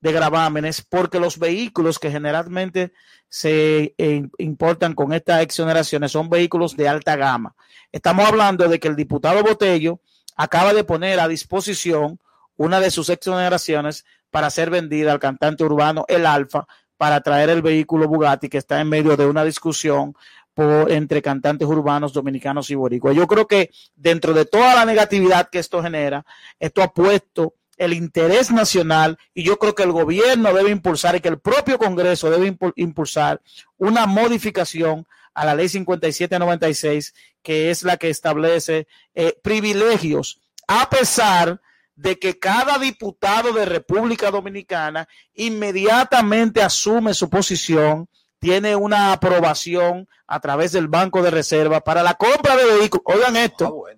[0.02, 2.92] de gravámenes, porque los vehículos que generalmente
[3.28, 7.54] se eh, importan con estas exoneraciones son vehículos de alta gama.
[7.92, 10.00] Estamos hablando de que el diputado Botello
[10.36, 12.18] acaba de poner a disposición
[12.56, 17.62] una de sus exoneraciones para ser vendida al cantante urbano El Alfa para traer el
[17.62, 20.14] vehículo Bugatti que está en medio de una discusión
[20.56, 23.16] entre cantantes urbanos dominicanos y boricuas.
[23.16, 26.24] Yo creo que dentro de toda la negatividad que esto genera,
[26.58, 31.20] esto ha puesto el interés nacional y yo creo que el gobierno debe impulsar y
[31.20, 33.40] que el propio Congreso debe impulsar
[33.76, 41.60] una modificación a la ley 5796, que es la que establece eh, privilegios, a pesar
[41.96, 50.40] de que cada diputado de República Dominicana inmediatamente asume su posición, tiene una aprobación a
[50.40, 53.04] través del Banco de Reserva para la compra de vehículos.
[53.06, 53.66] Oigan esto.
[53.66, 53.96] Ah,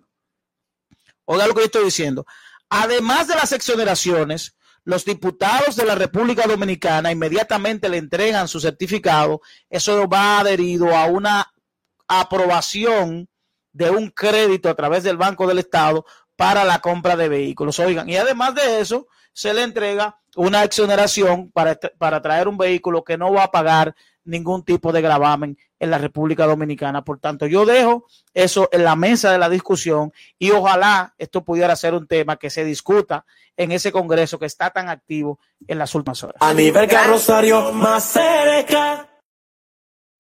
[1.27, 2.27] Oigan lo que yo estoy diciendo.
[2.77, 9.43] Además de las exoneraciones, los diputados de la República Dominicana inmediatamente le entregan su certificado.
[9.71, 11.55] Eso va adherido a una
[12.09, 13.29] aprobación
[13.73, 17.79] de un crédito a través del Banco del Estado para la compra de vehículos.
[17.79, 23.05] Oigan, y además de eso, se le entrega una exoneración para, para traer un vehículo
[23.05, 27.05] que no va a pagar ningún tipo de gravamen en la República Dominicana.
[27.05, 31.77] Por tanto, yo dejo eso en la mesa de la discusión y ojalá esto pudiera
[31.77, 33.25] ser un tema que se discuta
[33.57, 36.37] en ese Congreso que está tan activo en las últimas horas.
[36.41, 36.89] A nivel
[37.73, 38.17] más.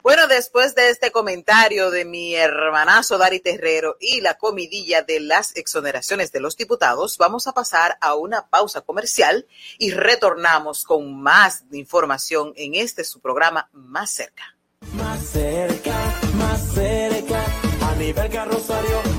[0.04, 5.56] Bueno, después de este comentario de mi hermanazo Dari Terrero y la comidilla de las
[5.56, 9.46] exoneraciones de los diputados, vamos a pasar a una pausa comercial
[9.78, 14.58] y retornamos con más información en este su programa Más Cerca.
[14.92, 17.42] Más cerca, más cerca.
[17.80, 19.13] A nivel carrosario.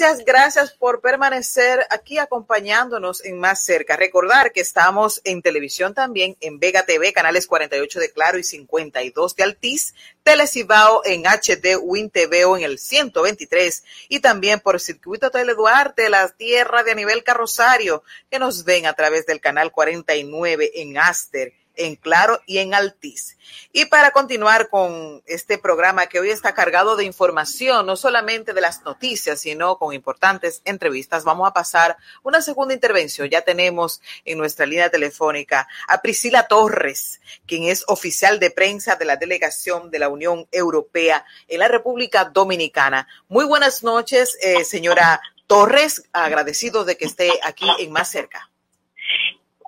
[0.00, 3.96] Gracias, gracias por permanecer aquí acompañándonos en Más Cerca.
[3.96, 9.36] Recordar que estamos en televisión también en Vega TV, canales 48 de Claro y 52
[9.36, 15.30] de Altiz, Telecibao en HD, Win TV o en el 123 y también por Circuito
[15.30, 20.96] Teleduarte, la tierra de nivel carrosario, que nos ven a través del canal 49 en
[20.96, 23.38] Aster en Claro y en Altiz.
[23.72, 28.60] Y para continuar con este programa que hoy está cargado de información, no solamente de
[28.60, 33.28] las noticias, sino con importantes entrevistas, vamos a pasar una segunda intervención.
[33.28, 39.06] Ya tenemos en nuestra línea telefónica a Priscila Torres, quien es oficial de prensa de
[39.06, 43.08] la delegación de la Unión Europea en la República Dominicana.
[43.28, 48.49] Muy buenas noches, eh, señora Torres, agradecido de que esté aquí en Más Cerca.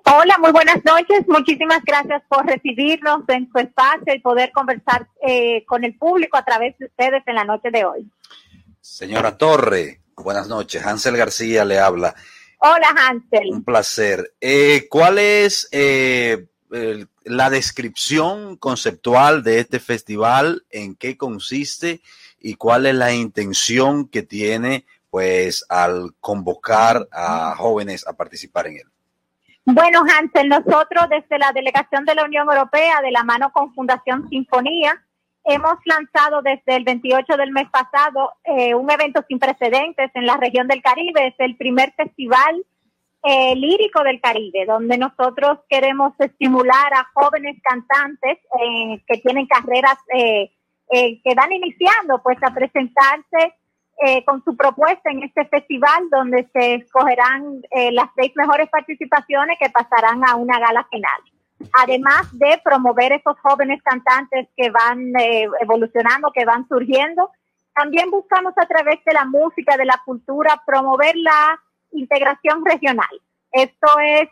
[0.04, 1.26] Hola, muy buenas noches.
[1.28, 6.44] Muchísimas gracias por recibirnos en su espacio y poder conversar eh, con el público a
[6.44, 8.10] través de ustedes en la noche de hoy.
[8.80, 10.84] Señora Torre, buenas noches.
[10.84, 12.14] Hansel García le habla.
[12.58, 13.48] Hola, Hansel.
[13.50, 14.34] Un placer.
[14.40, 20.64] Eh, ¿Cuál es eh, el- la descripción conceptual de este festival?
[20.70, 22.00] ¿En qué consiste?
[22.40, 28.76] ¿Y cuál es la intención que tiene, pues, al convocar a jóvenes a participar en
[28.78, 28.88] él?
[29.64, 34.28] Bueno, Hansel, nosotros desde la delegación de la Unión Europea, de la mano con Fundación
[34.28, 35.00] Sinfonía,
[35.44, 40.36] hemos lanzado desde el 28 del mes pasado eh, un evento sin precedentes en la
[40.36, 41.28] región del Caribe.
[41.28, 42.64] Es el primer festival
[43.22, 49.98] eh, lírico del Caribe, donde nosotros queremos estimular a jóvenes cantantes eh, que tienen carreras
[51.24, 53.54] que van iniciando, pues a presentarse
[54.04, 59.56] eh, con su propuesta en este festival, donde se escogerán eh, las seis mejores participaciones
[59.60, 61.20] que pasarán a una gala final.
[61.80, 67.30] Además de promover esos jóvenes cantantes que van eh, evolucionando, que van surgiendo,
[67.74, 71.60] también buscamos a través de la música, de la cultura, promover la
[71.92, 73.20] integración regional.
[73.52, 74.28] Esto es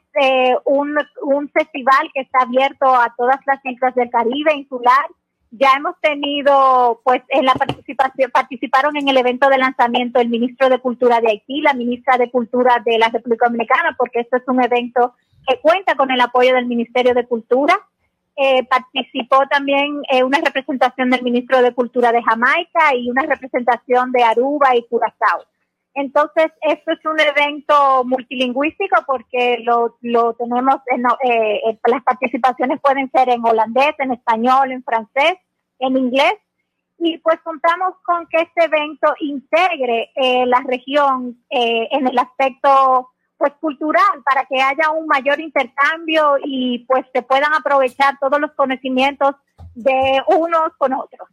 [0.64, 5.06] un, un festival que está abierto a todas las islas del Caribe insular.
[5.52, 10.68] Ya hemos tenido, pues, en la participación, participaron en el evento de lanzamiento el ministro
[10.68, 14.44] de Cultura de Haití, la ministra de Cultura de la República Dominicana, porque esto es
[14.46, 15.14] un evento
[15.46, 17.74] que cuenta con el apoyo del Ministerio de Cultura.
[18.36, 24.12] Eh, participó también eh, una representación del ministro de Cultura de Jamaica y una representación
[24.12, 25.44] de Aruba y Curazao.
[26.00, 32.80] Entonces, esto es un evento multilingüístico porque lo, lo tenemos, en, eh, eh, las participaciones
[32.80, 35.34] pueden ser en holandés, en español, en francés,
[35.78, 36.34] en inglés.
[36.98, 43.10] Y pues contamos con que este evento integre eh, la región eh, en el aspecto
[43.36, 48.52] pues cultural para que haya un mayor intercambio y pues se puedan aprovechar todos los
[48.52, 49.34] conocimientos
[49.74, 51.28] de unos con otros.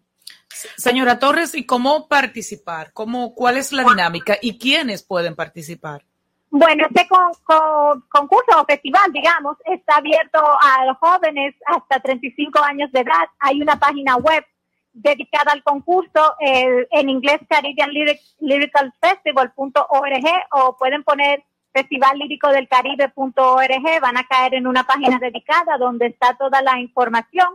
[0.77, 2.91] Señora Torres, ¿y cómo participar?
[2.93, 6.03] ¿Cómo, ¿Cuál es la dinámica y quiénes pueden participar?
[6.49, 12.59] Bueno, este con, con- concurso o festival, digamos, está abierto a los jóvenes hasta 35
[12.63, 13.27] años de edad.
[13.39, 14.45] Hay una página web
[14.93, 21.43] dedicada al concurso eh, en inglés Caribbean Lyric, Lyrical Festival.org o pueden poner
[21.73, 24.01] Festival Lírico del Caribe.org.
[24.01, 27.49] Van a caer en una página dedicada donde está toda la información.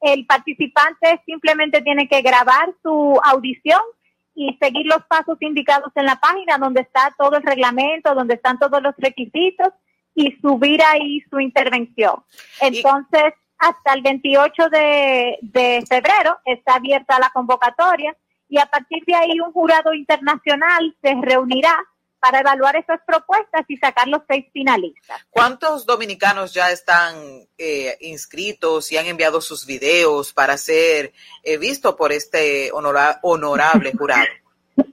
[0.00, 3.80] El participante simplemente tiene que grabar su audición
[4.34, 8.58] y seguir los pasos indicados en la página donde está todo el reglamento, donde están
[8.58, 9.68] todos los requisitos
[10.14, 12.22] y subir ahí su intervención.
[12.60, 18.14] Entonces, hasta el 28 de, de febrero está abierta la convocatoria
[18.48, 21.74] y a partir de ahí un jurado internacional se reunirá
[22.26, 25.24] para evaluar esas propuestas y sacar los seis finalistas.
[25.30, 27.14] ¿Cuántos dominicanos ya están
[27.56, 31.12] eh, inscritos y han enviado sus videos para ser
[31.44, 34.24] eh, visto por este honora- honorable jurado?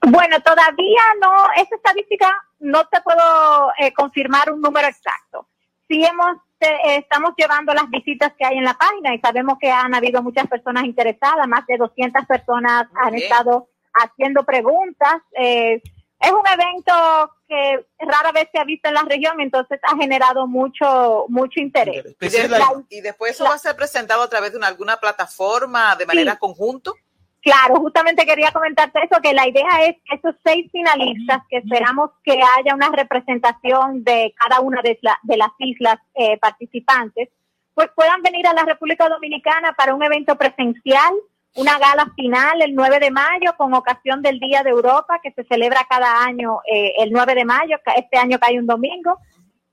[0.08, 5.50] Bueno, todavía no, esa estadística no te puedo eh, confirmar un número exacto.
[5.90, 9.70] Sí hemos, eh, estamos llevando las visitas que hay en la página y sabemos que
[9.70, 15.16] han habido muchas personas interesadas, más de 200 personas han estado haciendo preguntas.
[15.38, 15.82] Eh,
[16.24, 20.48] es un evento que rara vez se ha visto en la región, entonces ha generado
[20.48, 22.04] mucho mucho interés.
[22.20, 22.50] Y, de-
[22.90, 26.32] y después eso va a ser presentado a través de una- alguna plataforma de manera
[26.34, 26.38] Sí.
[26.40, 26.94] conjunto.
[27.42, 32.12] Claro, justamente quería comentarte eso, que la idea es que esos seis finalistas, que esperamos
[32.24, 37.30] que haya una representación de cada una de, la- de las islas eh, participantes,
[37.74, 41.14] pues puedan venir a la República Dominicana para un evento presencial,
[41.56, 45.44] una gala final el 9 de mayo con ocasión del Día de Europa, que se
[45.44, 49.20] celebra cada año eh, el 9 de mayo, este año cae un domingo.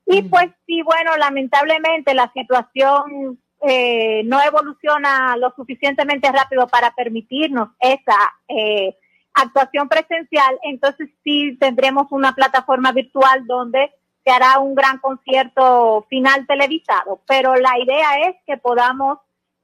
[0.07, 7.69] Y pues sí, bueno, lamentablemente la situación eh, no evoluciona lo suficientemente rápido para permitirnos
[7.79, 8.17] esa
[8.49, 8.97] eh,
[9.35, 13.91] actuación presencial, entonces sí tendremos una plataforma virtual donde
[14.25, 17.23] se hará un gran concierto final televisado.
[17.27, 19.19] Pero la idea es que podamos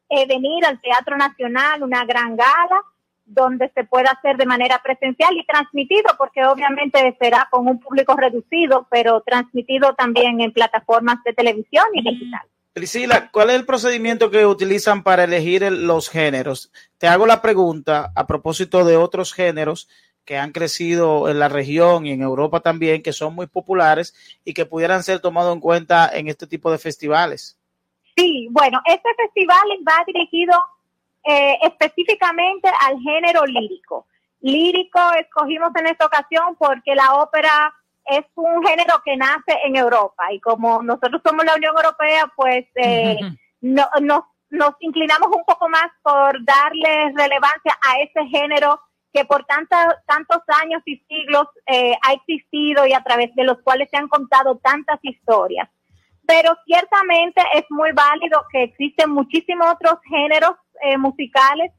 [0.09, 2.83] eh, venir al Teatro Nacional, una gran gala,
[3.25, 8.15] donde se pueda hacer de manera presencial y transmitido, porque obviamente será con un público
[8.17, 12.43] reducido, pero transmitido también en plataformas de televisión y digital.
[12.73, 16.71] Priscila, ¿cuál es el procedimiento que utilizan para elegir el- los géneros?
[16.99, 19.89] Te hago la pregunta a propósito de otros géneros
[20.25, 24.55] que han crecido en la región y en Europa también, que son muy populares y
[24.55, 27.59] que pudieran ser tomados en cuenta en este tipo de festivales.
[28.17, 30.55] Sí, bueno, este festival va dirigido
[31.25, 34.07] eh, específicamente al género lírico.
[34.41, 37.75] Lírico escogimos en esta ocasión porque la ópera
[38.07, 42.65] es un género que nace en Europa y como nosotros somos la Unión Europea, pues
[42.77, 43.19] eh,
[43.61, 48.81] no- nos, nos inclinamos un poco más por darle relevancia a ese género
[49.13, 53.59] que por tanta- tantos años y siglos eh, ha existido y a través de los
[53.63, 55.69] cuales se han contado tantas historias
[56.27, 60.53] pero ciertamente es muy válido que existen muchísimos otros géneros
[60.83, 61.73] eh, musicales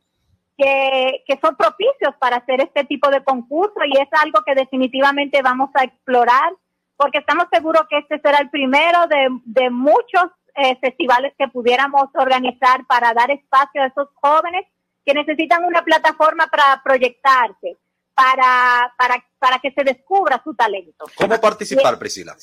[0.58, 5.42] que, que son propicios para hacer este tipo de concurso y es algo que definitivamente
[5.42, 6.54] vamos a explorar
[6.96, 10.26] porque estamos seguros que este será el primero de, de muchos
[10.56, 14.66] eh, festivales que pudiéramos organizar para dar espacio a esos jóvenes
[15.06, 17.78] que necesitan una plataforma para proyectarse,
[18.16, 21.06] para, para, para que se descubra su talento.
[21.16, 22.36] ¿Cómo participar, Priscila?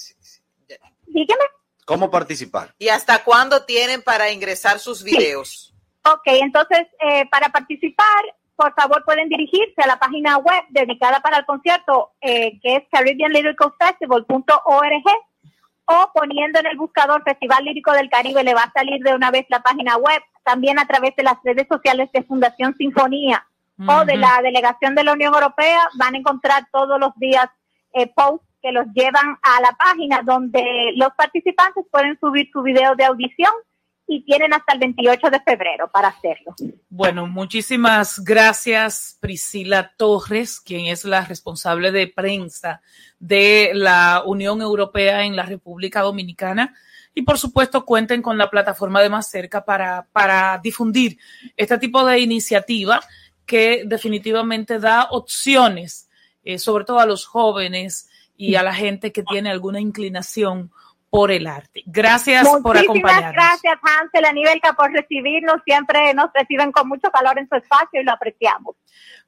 [1.07, 1.45] Dígame.
[1.85, 2.75] ¿Cómo participar?
[2.79, 5.75] ¿Y hasta cuándo tienen para ingresar sus videos?
[6.05, 8.25] Ok, entonces eh, para participar,
[8.57, 12.85] por favor pueden dirigirse a la página web dedicada para el concierto, eh, que es
[12.91, 15.05] caribbeanlyricalfestival.org
[15.87, 19.31] o poniendo en el buscador Festival Lírico del Caribe le va a salir de una
[19.31, 23.47] vez la página web, también a través de las redes sociales de Fundación Sinfonía
[23.89, 27.49] o de la delegación de la Unión Europea, van a encontrar todos los días
[27.93, 30.65] eh, posts que los llevan a la página donde
[30.97, 33.53] los participantes pueden subir su video de audición
[34.07, 36.55] y tienen hasta el 28 de febrero para hacerlo.
[36.89, 42.81] Bueno, muchísimas gracias Priscila Torres, quien es la responsable de prensa
[43.19, 46.75] de la Unión Europea en la República Dominicana.
[47.15, 51.19] Y por supuesto cuenten con la plataforma de Más Cerca para, para difundir
[51.55, 53.01] este tipo de iniciativa
[53.45, 56.09] que definitivamente da opciones,
[56.43, 60.71] eh, sobre todo a los jóvenes y a la gente que tiene alguna inclinación
[61.15, 61.85] por el arte.
[61.87, 63.33] Gracias por acompañarnos.
[63.33, 65.63] gracias, Hansel, Aníbelca, por recibirnos.
[65.65, 68.75] Siempre nos reciben con mucho calor en su espacio y lo apreciamos.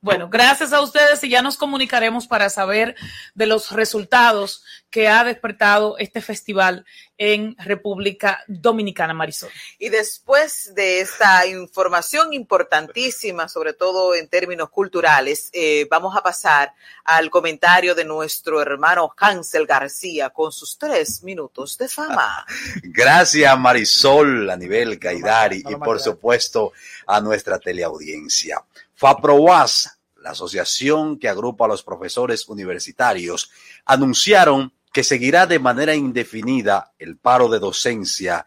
[0.01, 2.95] Bueno, gracias a ustedes y ya nos comunicaremos para saber
[3.35, 6.85] de los resultados que ha despertado este festival
[7.19, 9.51] en República Dominicana, Marisol.
[9.79, 16.75] Y después de esta información importantísima, sobre todo en términos culturales, eh, vamos a pasar
[17.05, 22.45] al comentario de nuestro hermano Hansel García con sus tres minutos de fama.
[22.83, 26.73] Gracias Marisol, a nivel Caidari y por supuesto
[27.07, 28.63] a nuestra teleaudiencia.
[28.97, 33.51] FAPROAS, la asociación que agrupa a los profesores universitarios,
[33.85, 38.47] anunciaron que seguirá de manera indefinida el paro de docencia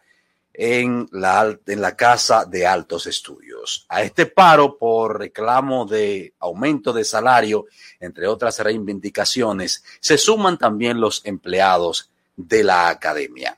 [0.62, 3.86] en la, Casa de Altos Estudios.
[3.88, 7.68] A este paro por reclamo de aumento de salario,
[8.00, 13.58] entre otras reivindicaciones, se suman también los empleados de la academia.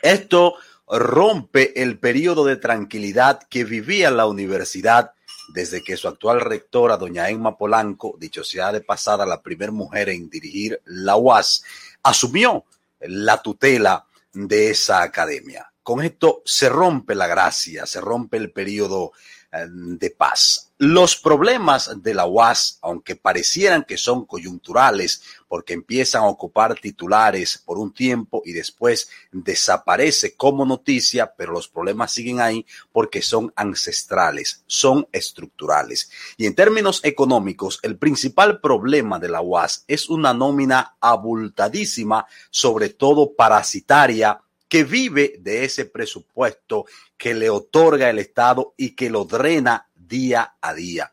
[0.00, 0.54] Esto
[0.88, 5.12] rompe el periodo de tranquilidad que vivía la universidad
[5.48, 10.10] desde que su actual rectora, doña Emma Polanco, dicho sea de pasada, la primera mujer
[10.10, 11.64] en dirigir la UAS,
[12.02, 12.64] asumió
[13.00, 15.72] la tutela de esa academia.
[15.82, 19.12] Con esto se rompe la gracia, se rompe el periodo
[19.50, 20.67] eh, de paz.
[20.80, 27.58] Los problemas de la UAS, aunque parecieran que son coyunturales, porque empiezan a ocupar titulares
[27.58, 33.52] por un tiempo y después desaparece como noticia, pero los problemas siguen ahí porque son
[33.56, 36.12] ancestrales, son estructurales.
[36.36, 42.90] Y en términos económicos, el principal problema de la UAS es una nómina abultadísima, sobre
[42.90, 46.84] todo parasitaria, que vive de ese presupuesto
[47.16, 51.12] que le otorga el Estado y que lo drena día a día.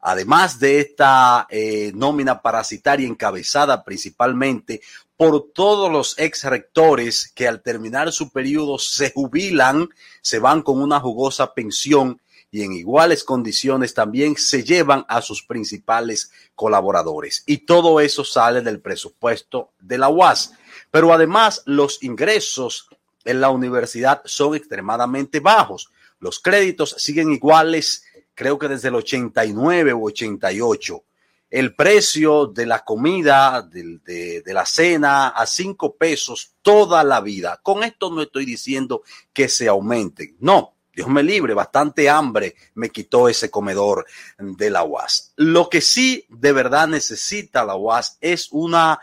[0.00, 4.80] Además de esta eh, nómina parasitaria encabezada principalmente
[5.16, 9.90] por todos los ex rectores que al terminar su periodo se jubilan,
[10.22, 12.20] se van con una jugosa pensión
[12.50, 17.42] y en iguales condiciones también se llevan a sus principales colaboradores.
[17.46, 20.54] Y todo eso sale del presupuesto de la UAS.
[20.90, 22.88] Pero además los ingresos
[23.24, 25.92] en la universidad son extremadamente bajos.
[26.18, 28.04] Los créditos siguen iguales
[28.40, 31.04] creo que desde el 89 o 88.
[31.50, 34.00] El precio de la comida, de,
[34.42, 37.60] de, la cena, a cinco pesos toda la vida.
[37.62, 39.02] Con esto no estoy diciendo
[39.34, 40.38] que se aumenten.
[40.40, 44.06] No, Dios me libre, bastante hambre me quitó ese comedor
[44.38, 45.34] de la UAS.
[45.36, 49.00] Lo que sí de verdad necesita la UAS es una,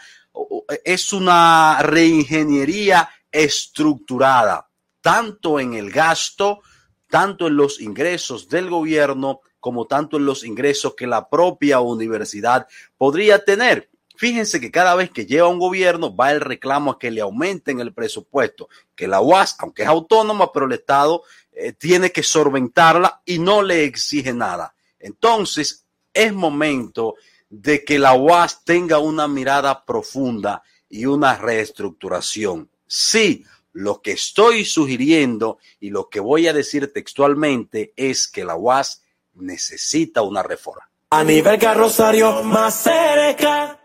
[0.83, 4.67] es una reingeniería estructurada,
[4.99, 6.61] tanto en el gasto
[7.09, 12.67] tanto en los ingresos del gobierno como tanto en los ingresos que la propia universidad
[12.97, 13.89] podría tener.
[14.15, 17.79] Fíjense que cada vez que lleva un gobierno va el reclamo a que le aumenten
[17.79, 23.21] el presupuesto, que la UAS, aunque es autónoma, pero el Estado eh, tiene que solventarla
[23.25, 24.73] y no le exige nada.
[24.99, 27.15] Entonces, es momento
[27.49, 32.69] de que la UAS tenga una mirada profunda y una reestructuración.
[32.87, 33.45] Sí,
[33.77, 39.03] lo que estoy sugiriendo y lo que voy a decir textualmente es que la UAS
[39.35, 40.89] necesita una reforma.
[41.11, 43.79] A nivel carrosario más cerca.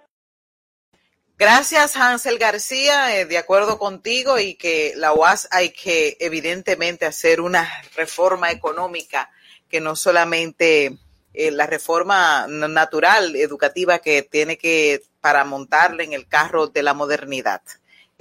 [1.39, 7.43] Gracias, Hansel García, eh, de acuerdo contigo y que la UAS hay que evidentemente hacer
[7.43, 9.31] una reforma económica
[9.69, 10.97] que no solamente
[11.35, 16.95] eh, la reforma natural, educativa que tiene que para montarle en el carro de la
[16.95, 17.61] modernidad.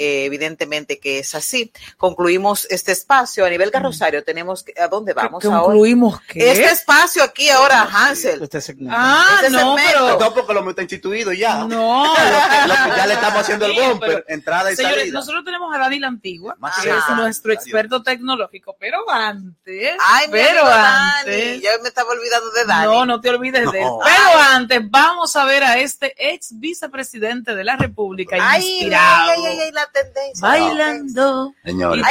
[0.04, 1.72] Eh, evidentemente que es así.
[1.96, 4.24] Concluimos este espacio a nivel carrosario.
[4.24, 6.26] Tenemos que, ¿a dónde vamos ¿Concluimos ahora?
[6.28, 6.52] Qué?
[6.54, 8.42] Este espacio aquí ahora, Hansel.
[8.42, 8.58] Este
[8.90, 10.18] ah, este no, pero...
[10.18, 11.66] No, porque lo hemos instituido ya.
[11.66, 12.04] No.
[12.08, 15.20] lo, que, lo que ya le estamos haciendo el bumper, entrada y señores, salida.
[15.20, 20.30] Nosotros tenemos a Dani la Antigua, Más que es nuestro experto tecnológico, pero antes, Ay,
[20.32, 21.62] pero antes, Dani.
[21.62, 22.86] Ya me estaba olvidando de Dani.
[22.92, 23.88] no, no te olvides de él.
[24.04, 29.46] Pero antes, vamos a ver a este ex vicepresidente de la República, Ay, inspirado, ay,
[29.46, 30.48] ay, ay, la tendencia.
[30.48, 31.54] bailando.
[31.64, 32.06] Señores.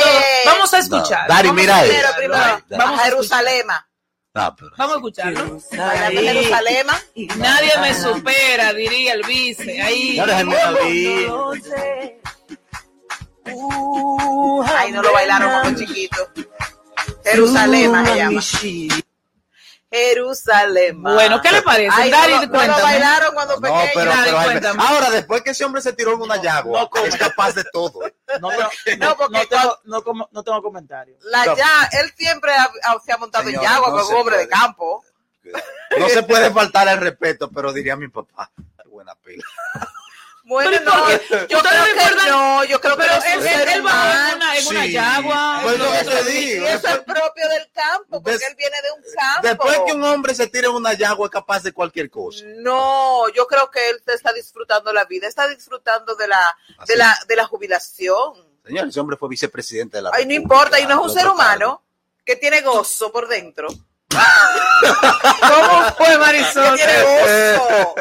[0.47, 1.29] Vamos a escuchar.
[1.29, 1.89] No, Dari, mira ahí.
[1.89, 2.85] Primero, primero, Dale, dale.
[2.85, 3.67] vamos a Jerusalén.
[4.33, 5.61] Pero- vamos a escucharlo.
[5.73, 6.27] Bailando Ahí.
[6.29, 6.87] Jerusalén.
[7.37, 9.83] Nadie me supera, diría el vice.
[9.83, 10.19] Ahí.
[10.19, 11.31] Abrir.
[14.67, 16.29] Ay, no lo bailaron cuando chiquito.
[17.25, 18.41] Jerusalén se llama.
[19.91, 21.03] Jerusalén.
[21.03, 21.91] Bueno, ¿qué le parece?
[21.93, 23.91] Ay, Dari, no, no lo bailaron cuando No, pequeño.
[23.95, 27.55] pero, Dale, pero ahora después que ese hombre se tiró en una yagua, es capaz
[27.55, 28.01] de todo.
[28.41, 31.17] No, No, porque no tengo, no, como- no tengo comentario.
[31.23, 31.57] La No.
[31.57, 34.61] ya, él siempre ha- ha- se ha montado Señor, en Yagua, se hombre de puede.
[34.61, 35.05] campo.
[35.99, 38.51] No se puede faltar el respeto, pero diría mi papá,
[38.87, 39.43] buena pila.
[40.51, 41.47] Bueno, Pero ¿y no, por qué?
[41.49, 42.29] yo ¿Ustedes creo que recuerdan?
[42.29, 44.37] no, yo creo que Pero es él, un él, ser él bajó en humano.
[44.37, 44.93] una, en una Sí.
[44.93, 45.61] yagua.
[45.63, 46.65] Pues lo que Eso- te digo.
[46.65, 49.47] y eso es propio del campo, porque Des- él viene de un campo.
[49.47, 52.45] Después que un hombre se tire en una yagua es capaz de cualquier cosa.
[52.57, 56.99] No, yo creo que él está disfrutando la vida, está disfrutando de la, Así de
[56.99, 58.35] la, de la jubilación.
[58.67, 61.29] Señor, ese hombre fue vicepresidente de la Ay, no importa, y no es un ser
[61.29, 61.85] humano
[62.27, 63.69] que tiene gozo por dentro.
[65.41, 66.77] ¿Cómo fue, Marisol?
[66.77, 67.95] Que tiene gozo.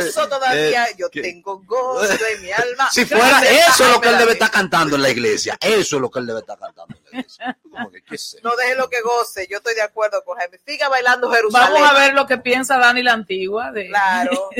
[0.00, 0.84] Gozo todavía.
[0.86, 2.88] eh, Yo que- tengo gozo en mi alma.
[2.92, 5.56] Si fuera eso es lo que él debe estar cantando en la iglesia.
[5.60, 7.58] Eso es lo que él debe estar cantando en la iglesia.
[7.70, 8.38] Como que, ¿qué sé?
[8.42, 9.46] No deje lo que goce.
[9.50, 10.58] Yo estoy de acuerdo con Jaime.
[10.66, 11.68] Siga bailando Jerusalén.
[11.74, 13.72] Vamos a ver lo que piensa Dani la Antigua.
[13.72, 13.88] De...
[13.88, 14.50] Claro.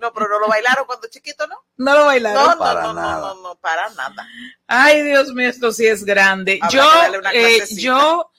[0.00, 1.56] No, pero no lo bailaron cuando chiquito, ¿no?
[1.78, 2.44] No lo bailaron.
[2.44, 3.20] No, no, para no, no, nada.
[3.34, 4.28] no, no, para nada.
[4.66, 6.58] Ay, Dios mío, esto sí es grande.
[6.60, 8.30] Habrá Yo, eh, yo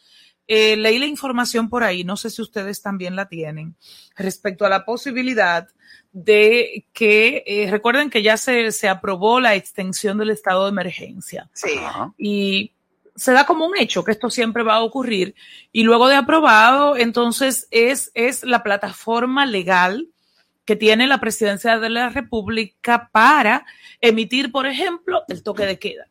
[0.47, 3.75] eh, leí la información por ahí, no sé si ustedes también la tienen,
[4.15, 5.67] respecto a la posibilidad
[6.11, 11.49] de que, eh, recuerden que ya se, se aprobó la extensión del estado de emergencia
[11.53, 11.71] Sí.
[11.83, 12.13] Ajá.
[12.17, 12.71] y
[13.15, 15.35] se da como un hecho que esto siempre va a ocurrir
[15.73, 20.07] y luego de aprobado, entonces es, es la plataforma legal
[20.65, 23.65] que tiene la presidencia de la República para
[24.01, 26.05] emitir, por ejemplo, el toque de queda.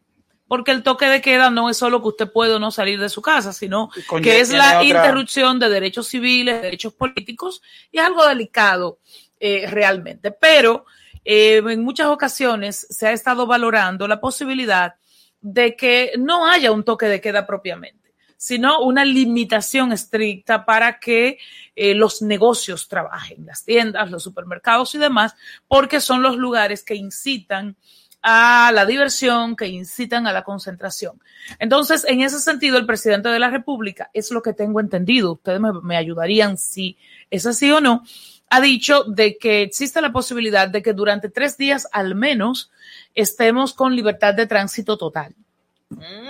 [0.49, 3.09] porque el toque de queda no es solo que usted puede o no salir de
[3.09, 3.90] su casa, sino
[4.22, 8.99] que es la otra- interrupción de derechos civiles, derechos políticos, y es algo delicado
[9.41, 10.30] eh, realmente.
[10.30, 10.84] Pero
[11.24, 14.95] eh, en muchas ocasiones se ha estado valorando la posibilidad
[15.41, 21.39] de que no haya un toque de queda propiamente, sino una limitación estricta para que
[21.76, 25.34] eh, los negocios trabajen, las tiendas, los supermercados y demás,
[25.66, 27.76] porque son los lugares que incitan
[28.22, 31.20] a la diversión, que incitan a la concentración.
[31.59, 35.61] Entonces, en ese sentido, el presidente de la República, es lo que tengo entendido, ustedes
[35.61, 36.97] me, me ayudarían si
[37.30, 38.03] es así o no,
[38.51, 42.70] ha dicho de que existe la posibilidad de que durante tres días al menos
[43.14, 45.34] estemos con libertad de tránsito total.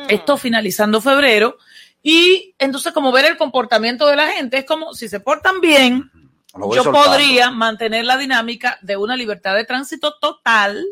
[0.08, 1.58] Esto finalizando febrero.
[2.02, 6.10] Y entonces, como ver el comportamiento de la gente, es como si se portan bien,
[6.54, 7.02] yo soltando.
[7.04, 10.84] podría mantener la dinámica de una libertad de tránsito total,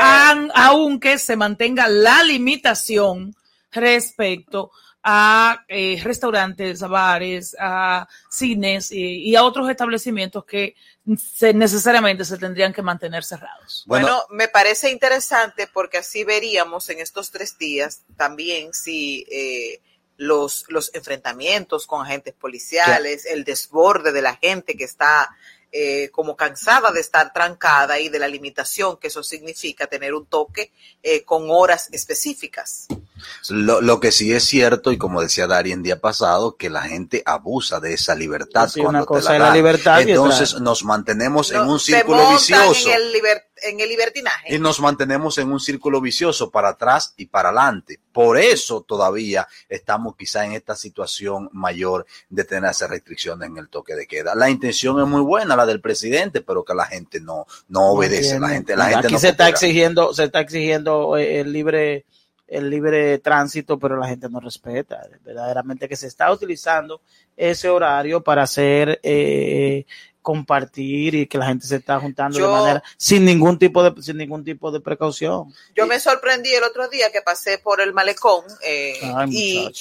[0.00, 3.34] an- aunque se mantenga la limitación
[3.72, 4.70] respecto
[5.02, 10.76] a eh, restaurantes, a bares, a cines y, y a otros establecimientos que
[11.18, 13.82] se- necesariamente se tendrían que mantener cerrados.
[13.86, 19.80] Bueno, me parece interesante porque así veríamos en estos tres días también si eh,
[20.16, 25.30] los, los enfrentamientos con agentes policiales, el desborde de la gente que está
[25.72, 30.26] eh, como cansada de estar trancada y de la limitación que eso significa tener un
[30.26, 30.70] toque
[31.02, 32.86] eh, con horas específicas.
[33.50, 36.82] Lo, lo que sí es cierto, y como decía Dari en día pasado, que la
[36.82, 38.68] gente abusa de esa libertad.
[38.68, 39.54] Sí, cuando una te cosa es la dan.
[39.56, 42.88] libertad y Entonces nos mantenemos en un círculo vicioso.
[42.88, 44.54] En el, liber- en el libertinaje.
[44.54, 48.00] Y nos mantenemos en un círculo vicioso para atrás y para adelante.
[48.12, 53.68] Por eso todavía estamos quizá en esta situación mayor de tener esas restricciones en el
[53.68, 54.34] toque de queda.
[54.34, 58.38] La intención es muy buena, la del presidente, pero que la gente no, no obedece.
[58.40, 62.04] La gente, la gente Aquí no se está exigiendo, se está exigiendo eh, el libre,
[62.52, 65.00] el libre tránsito, pero la gente no respeta.
[65.24, 67.00] Verdaderamente que se está utilizando
[67.36, 69.86] ese horario para hacer eh,
[70.22, 74.00] compartir y que la gente se está juntando Yo- de manera sin ningún tipo de
[74.02, 75.52] sin ningún tipo de precaución.
[75.74, 79.72] Yo me sorprendí el otro día que pasé por el malecón eh, Ay, y,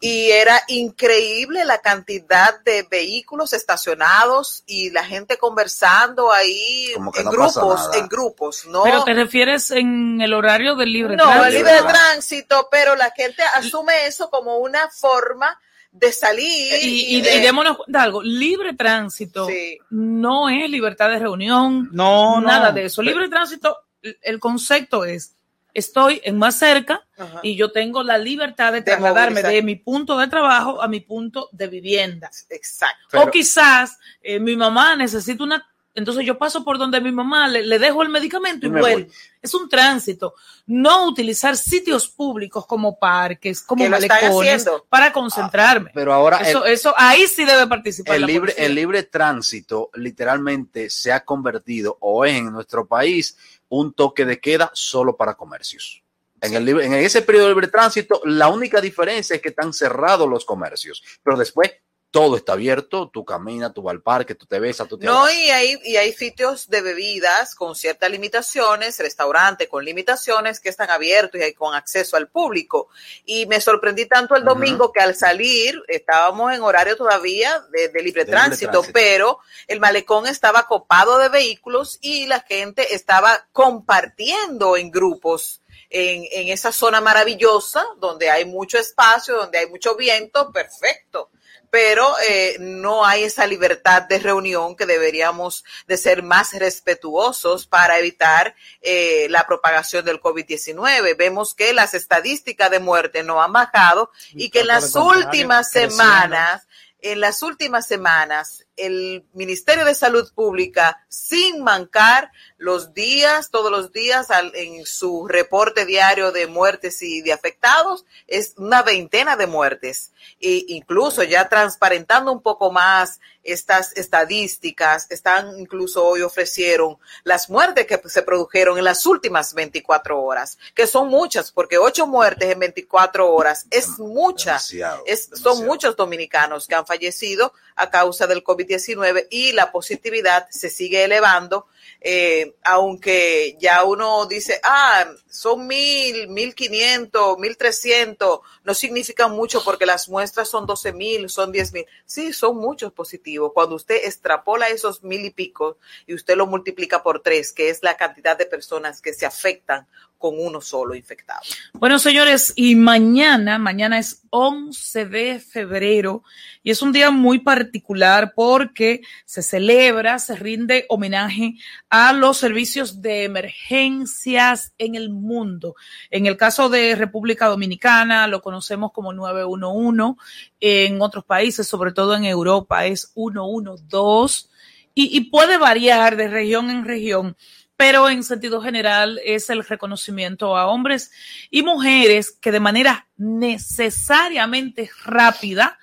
[0.00, 7.20] y era increíble la cantidad de vehículos estacionados y la gente conversando ahí Como que
[7.20, 8.84] en no grupos, en grupos, ¿no?
[8.84, 11.46] Pero te refieres en el horario del libre no, tránsito.
[11.46, 15.58] el libre tránsito, pero la gente asume eso como una forma
[15.90, 19.48] de salir Y, y, de- y démonos cuenta de algo, libre tránsito
[19.90, 22.46] no es libertad de reunión, No, no.
[22.46, 23.02] nada de eso.
[23.02, 23.76] Libre tránsito,
[24.22, 25.34] el- concepto es,
[25.74, 27.40] estoy en más cerca Ajá.
[27.42, 31.48] y yo tengo la libertad de trasladarme de mi punto de trabajo a mi punto
[31.52, 32.30] de vivienda.
[32.50, 33.20] Exacto.
[33.20, 35.66] o quizás eh, mi mamá necesita una,
[35.98, 38.88] entonces yo paso por donde mi mamá, le, le dejo el medicamento y Y vuelvo.
[39.04, 39.12] voy.
[39.42, 40.34] Es un tránsito.
[40.66, 45.90] No utilizar sitios públicos como parques, como malecones para concentrarme.
[45.94, 48.66] Pero ahora eso, el- eso, ahí sí debe participar el la libre, policía.
[48.66, 53.36] el libre tránsito literalmente se ha convertido o es en nuestro país
[53.68, 56.02] un toque de queda solo para comercios.
[56.40, 59.72] En, el libre- en ese periodo de libre tránsito, la única diferencia es que están
[59.72, 61.72] cerrados los comercios, pero después
[62.10, 65.30] todo está abierto, tú caminas, tú vas al parque, tú te besas, tú te No,
[65.30, 70.88] y hay, y hay sitios de bebidas con ciertas limitaciones, restaurantes con limitaciones que están
[70.88, 72.88] abiertos y hay con acceso al público.
[73.26, 78.02] Y me sorprendí tanto el domingo que al salir estábamos en horario todavía de, de
[78.02, 78.92] libre De libre tránsito, tránsito.
[78.94, 85.60] pero el malecón estaba copado de vehículos y la gente estaba compartiendo en grupos.
[85.90, 91.30] En, en esa zona maravillosa donde hay mucho espacio, donde hay mucho viento, perfecto
[91.70, 97.98] pero eh, no hay esa libertad de reunión que deberíamos de ser más respetuosos para
[97.98, 101.16] evitar eh, la propagación del COVID-19.
[101.16, 106.66] Vemos que las estadísticas de muerte no han bajado y que en las últimas semanas,
[107.00, 113.92] en las últimas semanas, el Ministerio de Salud Pública, sin mancar los días, todos los
[113.92, 119.46] días, al- en su reporte diario de muertes y de afectados, es una veintena de
[119.46, 120.12] muertes.
[120.40, 127.86] E incluso ya transparentando un poco más estas estadísticas, están incluso hoy ofrecieron las muertes
[127.86, 132.58] que se produjeron en las últimas 24 horas, que son muchas, porque ocho muertes en
[132.58, 134.52] 24 horas es mucha.
[134.52, 140.48] Demasiado, Es, son muchos dominicanos que han fallecido a causa del COVID-19 y la positividad
[140.50, 141.66] se sigue elevando,
[142.00, 149.62] eh, aunque ya uno dice, ah, son mil, mil quinientos, mil trescientos, no significa mucho
[149.64, 151.86] porque las muestras son doce mil, son diez mil.
[152.04, 153.52] Sí, son muchos positivos.
[153.54, 157.82] Cuando usted extrapola esos mil y pico y usted lo multiplica por tres, que es
[157.82, 159.86] la cantidad de personas que se afectan
[160.18, 161.40] con uno solo infectado.
[161.74, 166.24] Bueno, señores, y mañana, mañana es 11 de febrero
[166.62, 171.54] y es un día muy particular porque se celebra, se rinde homenaje
[171.88, 175.76] a los servicios de emergencias en el mundo.
[176.10, 180.18] En el caso de República Dominicana, lo conocemos como 911,
[180.60, 184.48] en otros países, sobre todo en Europa, es 112
[184.94, 187.36] y, y puede variar de región en región
[187.78, 191.12] pero en sentido general es el reconocimiento a hombres
[191.48, 195.78] y mujeres que de manera necesariamente rápida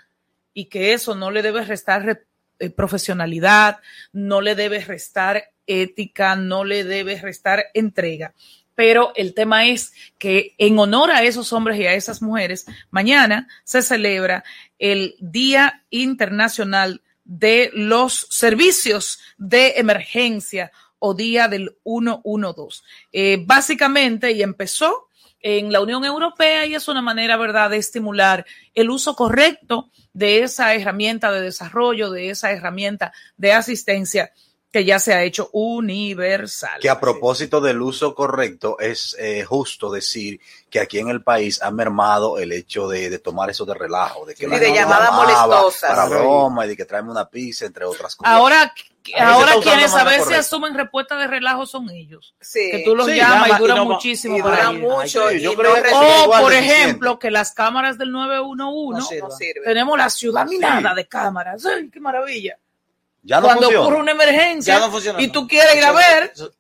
[0.54, 2.24] y que eso no le debe restar
[2.60, 3.80] eh, profesionalidad,
[4.12, 8.34] no le debe restar ética, no le debe restar entrega.
[8.76, 13.48] Pero el tema es que en honor a esos hombres y a esas mujeres, mañana
[13.64, 14.44] se celebra
[14.80, 20.74] el Día Internacional de los Servicios de Emergencia
[21.06, 22.84] o día del 112.
[23.12, 25.08] Eh, básicamente, y empezó
[25.40, 30.42] en la Unión Europea y es una manera, ¿verdad?, de estimular el uso correcto de
[30.42, 34.32] esa herramienta de desarrollo, de esa herramienta de asistencia
[34.72, 36.82] que ya se ha hecho universal.
[36.82, 41.62] Que a propósito del uso correcto, es eh, justo decir que aquí en el país
[41.62, 45.14] ha mermado el hecho de, de tomar eso de relajo, de que sí, de llamadas
[45.14, 45.92] molestosas.
[45.92, 48.34] Para broma y de que traeme una pizza, entre otras cosas.
[48.34, 48.74] Ahora,
[49.14, 52.34] ahora quienes a veces asumen respuesta de relajo son ellos.
[52.42, 52.70] Sí.
[52.72, 54.38] Que tú los Sí, llamas llama y duran y no- muchísimo.
[54.38, 57.52] y para duran mucho Ay, yo y creo no que O, por ejemplo, que las
[57.54, 59.64] cámaras del 911, No sirven.
[59.64, 60.56] tenemos la ciudad Sí.
[60.56, 61.66] minada de cámaras.
[61.66, 62.58] ¡Ay, qué maravilla!
[63.24, 63.86] Ya no Cuando funciona.
[63.86, 66.52] ocurre una emergencia Ya no funciona, y tú quieres ir a Eso- ver, eso-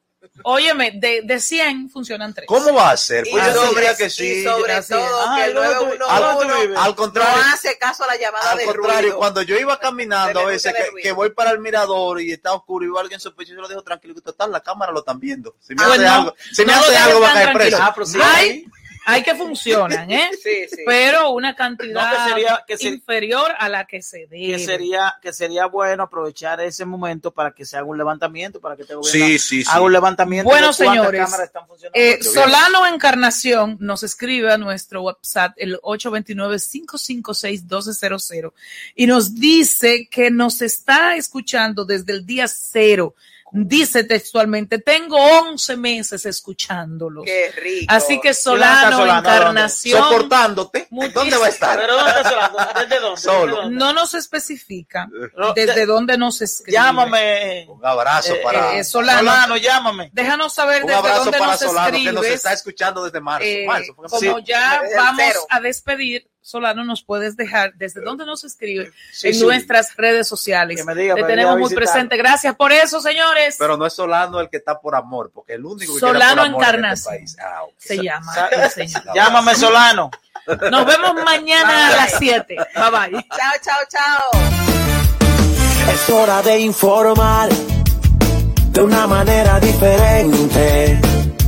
[0.43, 2.47] óyeme, de, de 100 funcionan 3.
[2.47, 3.25] ¿Cómo va a ser?
[3.27, 4.43] Y Pues yo sobre, diría que y sí.
[4.43, 6.77] sobre así todo que Ay, el ¿dónde tú- 911 dónde tú vives?
[6.79, 9.17] Al contrario, no hace caso a la llamada Al de contrario, ruido.
[9.17, 12.85] cuando yo iba caminando a veces que, que voy para el mirador y está oscuro
[12.85, 15.19] y veo a alguien sospechoso, yo lo dejo tranquilo, que total, la cámara lo están
[15.19, 15.55] viendo.
[15.59, 17.77] Si me Ah, hace bueno, algo, si me no hace algo va a caer preso.
[17.81, 18.65] Ah, pero sí, hay, ahí.
[19.05, 20.29] Hay que funcionan, ¿eh?
[20.43, 20.81] Sí, sí.
[20.85, 24.57] Pero una cantidad No, que sería- que ser- inferior a la que se debe.
[24.57, 28.75] que sería que sería bueno aprovechar ese momento para que se haga un levantamiento para
[28.75, 29.69] que gobierno Sí, sí, sí.
[29.71, 31.99] haga un levantamiento Bueno, de señores, cámaras están funcionando.
[31.99, 32.19] Eh.
[32.23, 38.51] Solano Encarnación nos escribe a nuestro WhatsApp, el 829-556-1200,
[38.95, 43.15] y nos dice que nos está escuchando desde el día cero.
[43.57, 47.23] Dice textualmente, tengo 11 meses escuchándolos.
[47.25, 47.85] Qué rico.
[47.93, 49.69] Así que ¿Dónde Solano, Solano?
[49.69, 49.89] Soportándote.
[49.91, 50.87] Soportándote.
[50.89, 51.21] Muchísimo.
[51.21, 51.77] ¿Dónde va a estar?
[51.79, 52.57] pero dónde está Solano?
[52.81, 53.21] ¿Desde dónde?
[53.21, 53.45] Solo.
[53.45, 53.77] ¿Desde dónde?
[53.77, 55.07] No nos especifica
[55.55, 56.73] desde de- dónde nos escribe.
[56.73, 59.19] llámame Un abrazo Eh, para eh, Solano.
[59.19, 62.33] Solano llámame Déjanos saber un desde abrazo dónde para nos Solano que nos escribes.
[62.35, 63.47] está escuchando desde marzo.
[63.47, 68.91] Eh, Marzo, como ya vamos a despedir, Solano, nos puedes dejar desde dónde nos escribe
[69.11, 69.41] Sí, en sí.
[69.43, 70.77] nuestras redes sociales.
[70.77, 72.15] Que me diga, Te tenemos muy presente.
[72.17, 73.55] Gracias por eso, señores.
[73.57, 76.45] Pero no es Solano el que está por amor, porque el único que Solano por
[76.45, 77.15] amor Encarnación.
[77.15, 77.51] en este país.
[77.57, 77.73] Ah, ok.
[77.79, 79.03] Se llama Sa- el señor.
[79.15, 80.11] llámame Solano
[80.71, 82.55] Nos vemos mañana a las 7.
[82.75, 83.11] Bye bye.
[83.35, 84.41] Chao, chao, chao.
[85.91, 87.49] Es hora de informar
[88.69, 90.99] de una manera diferente.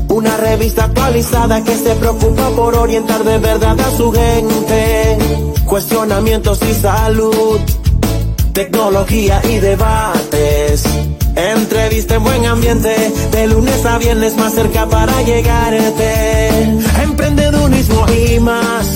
[0.09, 5.17] Una revista actualizada que se preocupa por orientar de verdad a su gente.
[5.65, 7.59] Cuestionamientos y salud,
[8.53, 10.83] tecnología y debates.
[11.35, 12.95] Entrevista en buen ambiente,
[13.31, 16.49] de lunes a viernes más cerca para llegarte.
[17.03, 18.87] Emprendedurismo y más.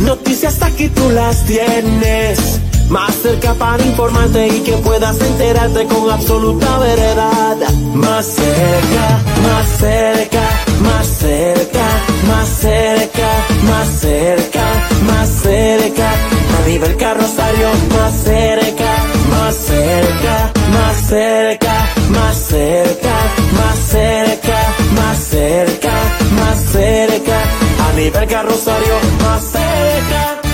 [0.00, 2.60] Noticias aquí tú las tienes.
[2.90, 7.56] Más cerca para informarte y que puedas enterarte con absoluta veredad.
[7.94, 10.40] Más cerca, más cerca,
[10.82, 11.86] más cerca,
[12.26, 13.28] más cerca,
[13.62, 14.64] más cerca,
[15.06, 16.10] más cerca.
[16.10, 18.92] A nivel carrosario, más cerca,
[19.30, 23.14] más cerca, más cerca, más cerca,
[23.62, 25.92] más cerca, más cerca,
[26.34, 27.40] más cerca.
[27.88, 30.49] A nivel carrosario, más cerca.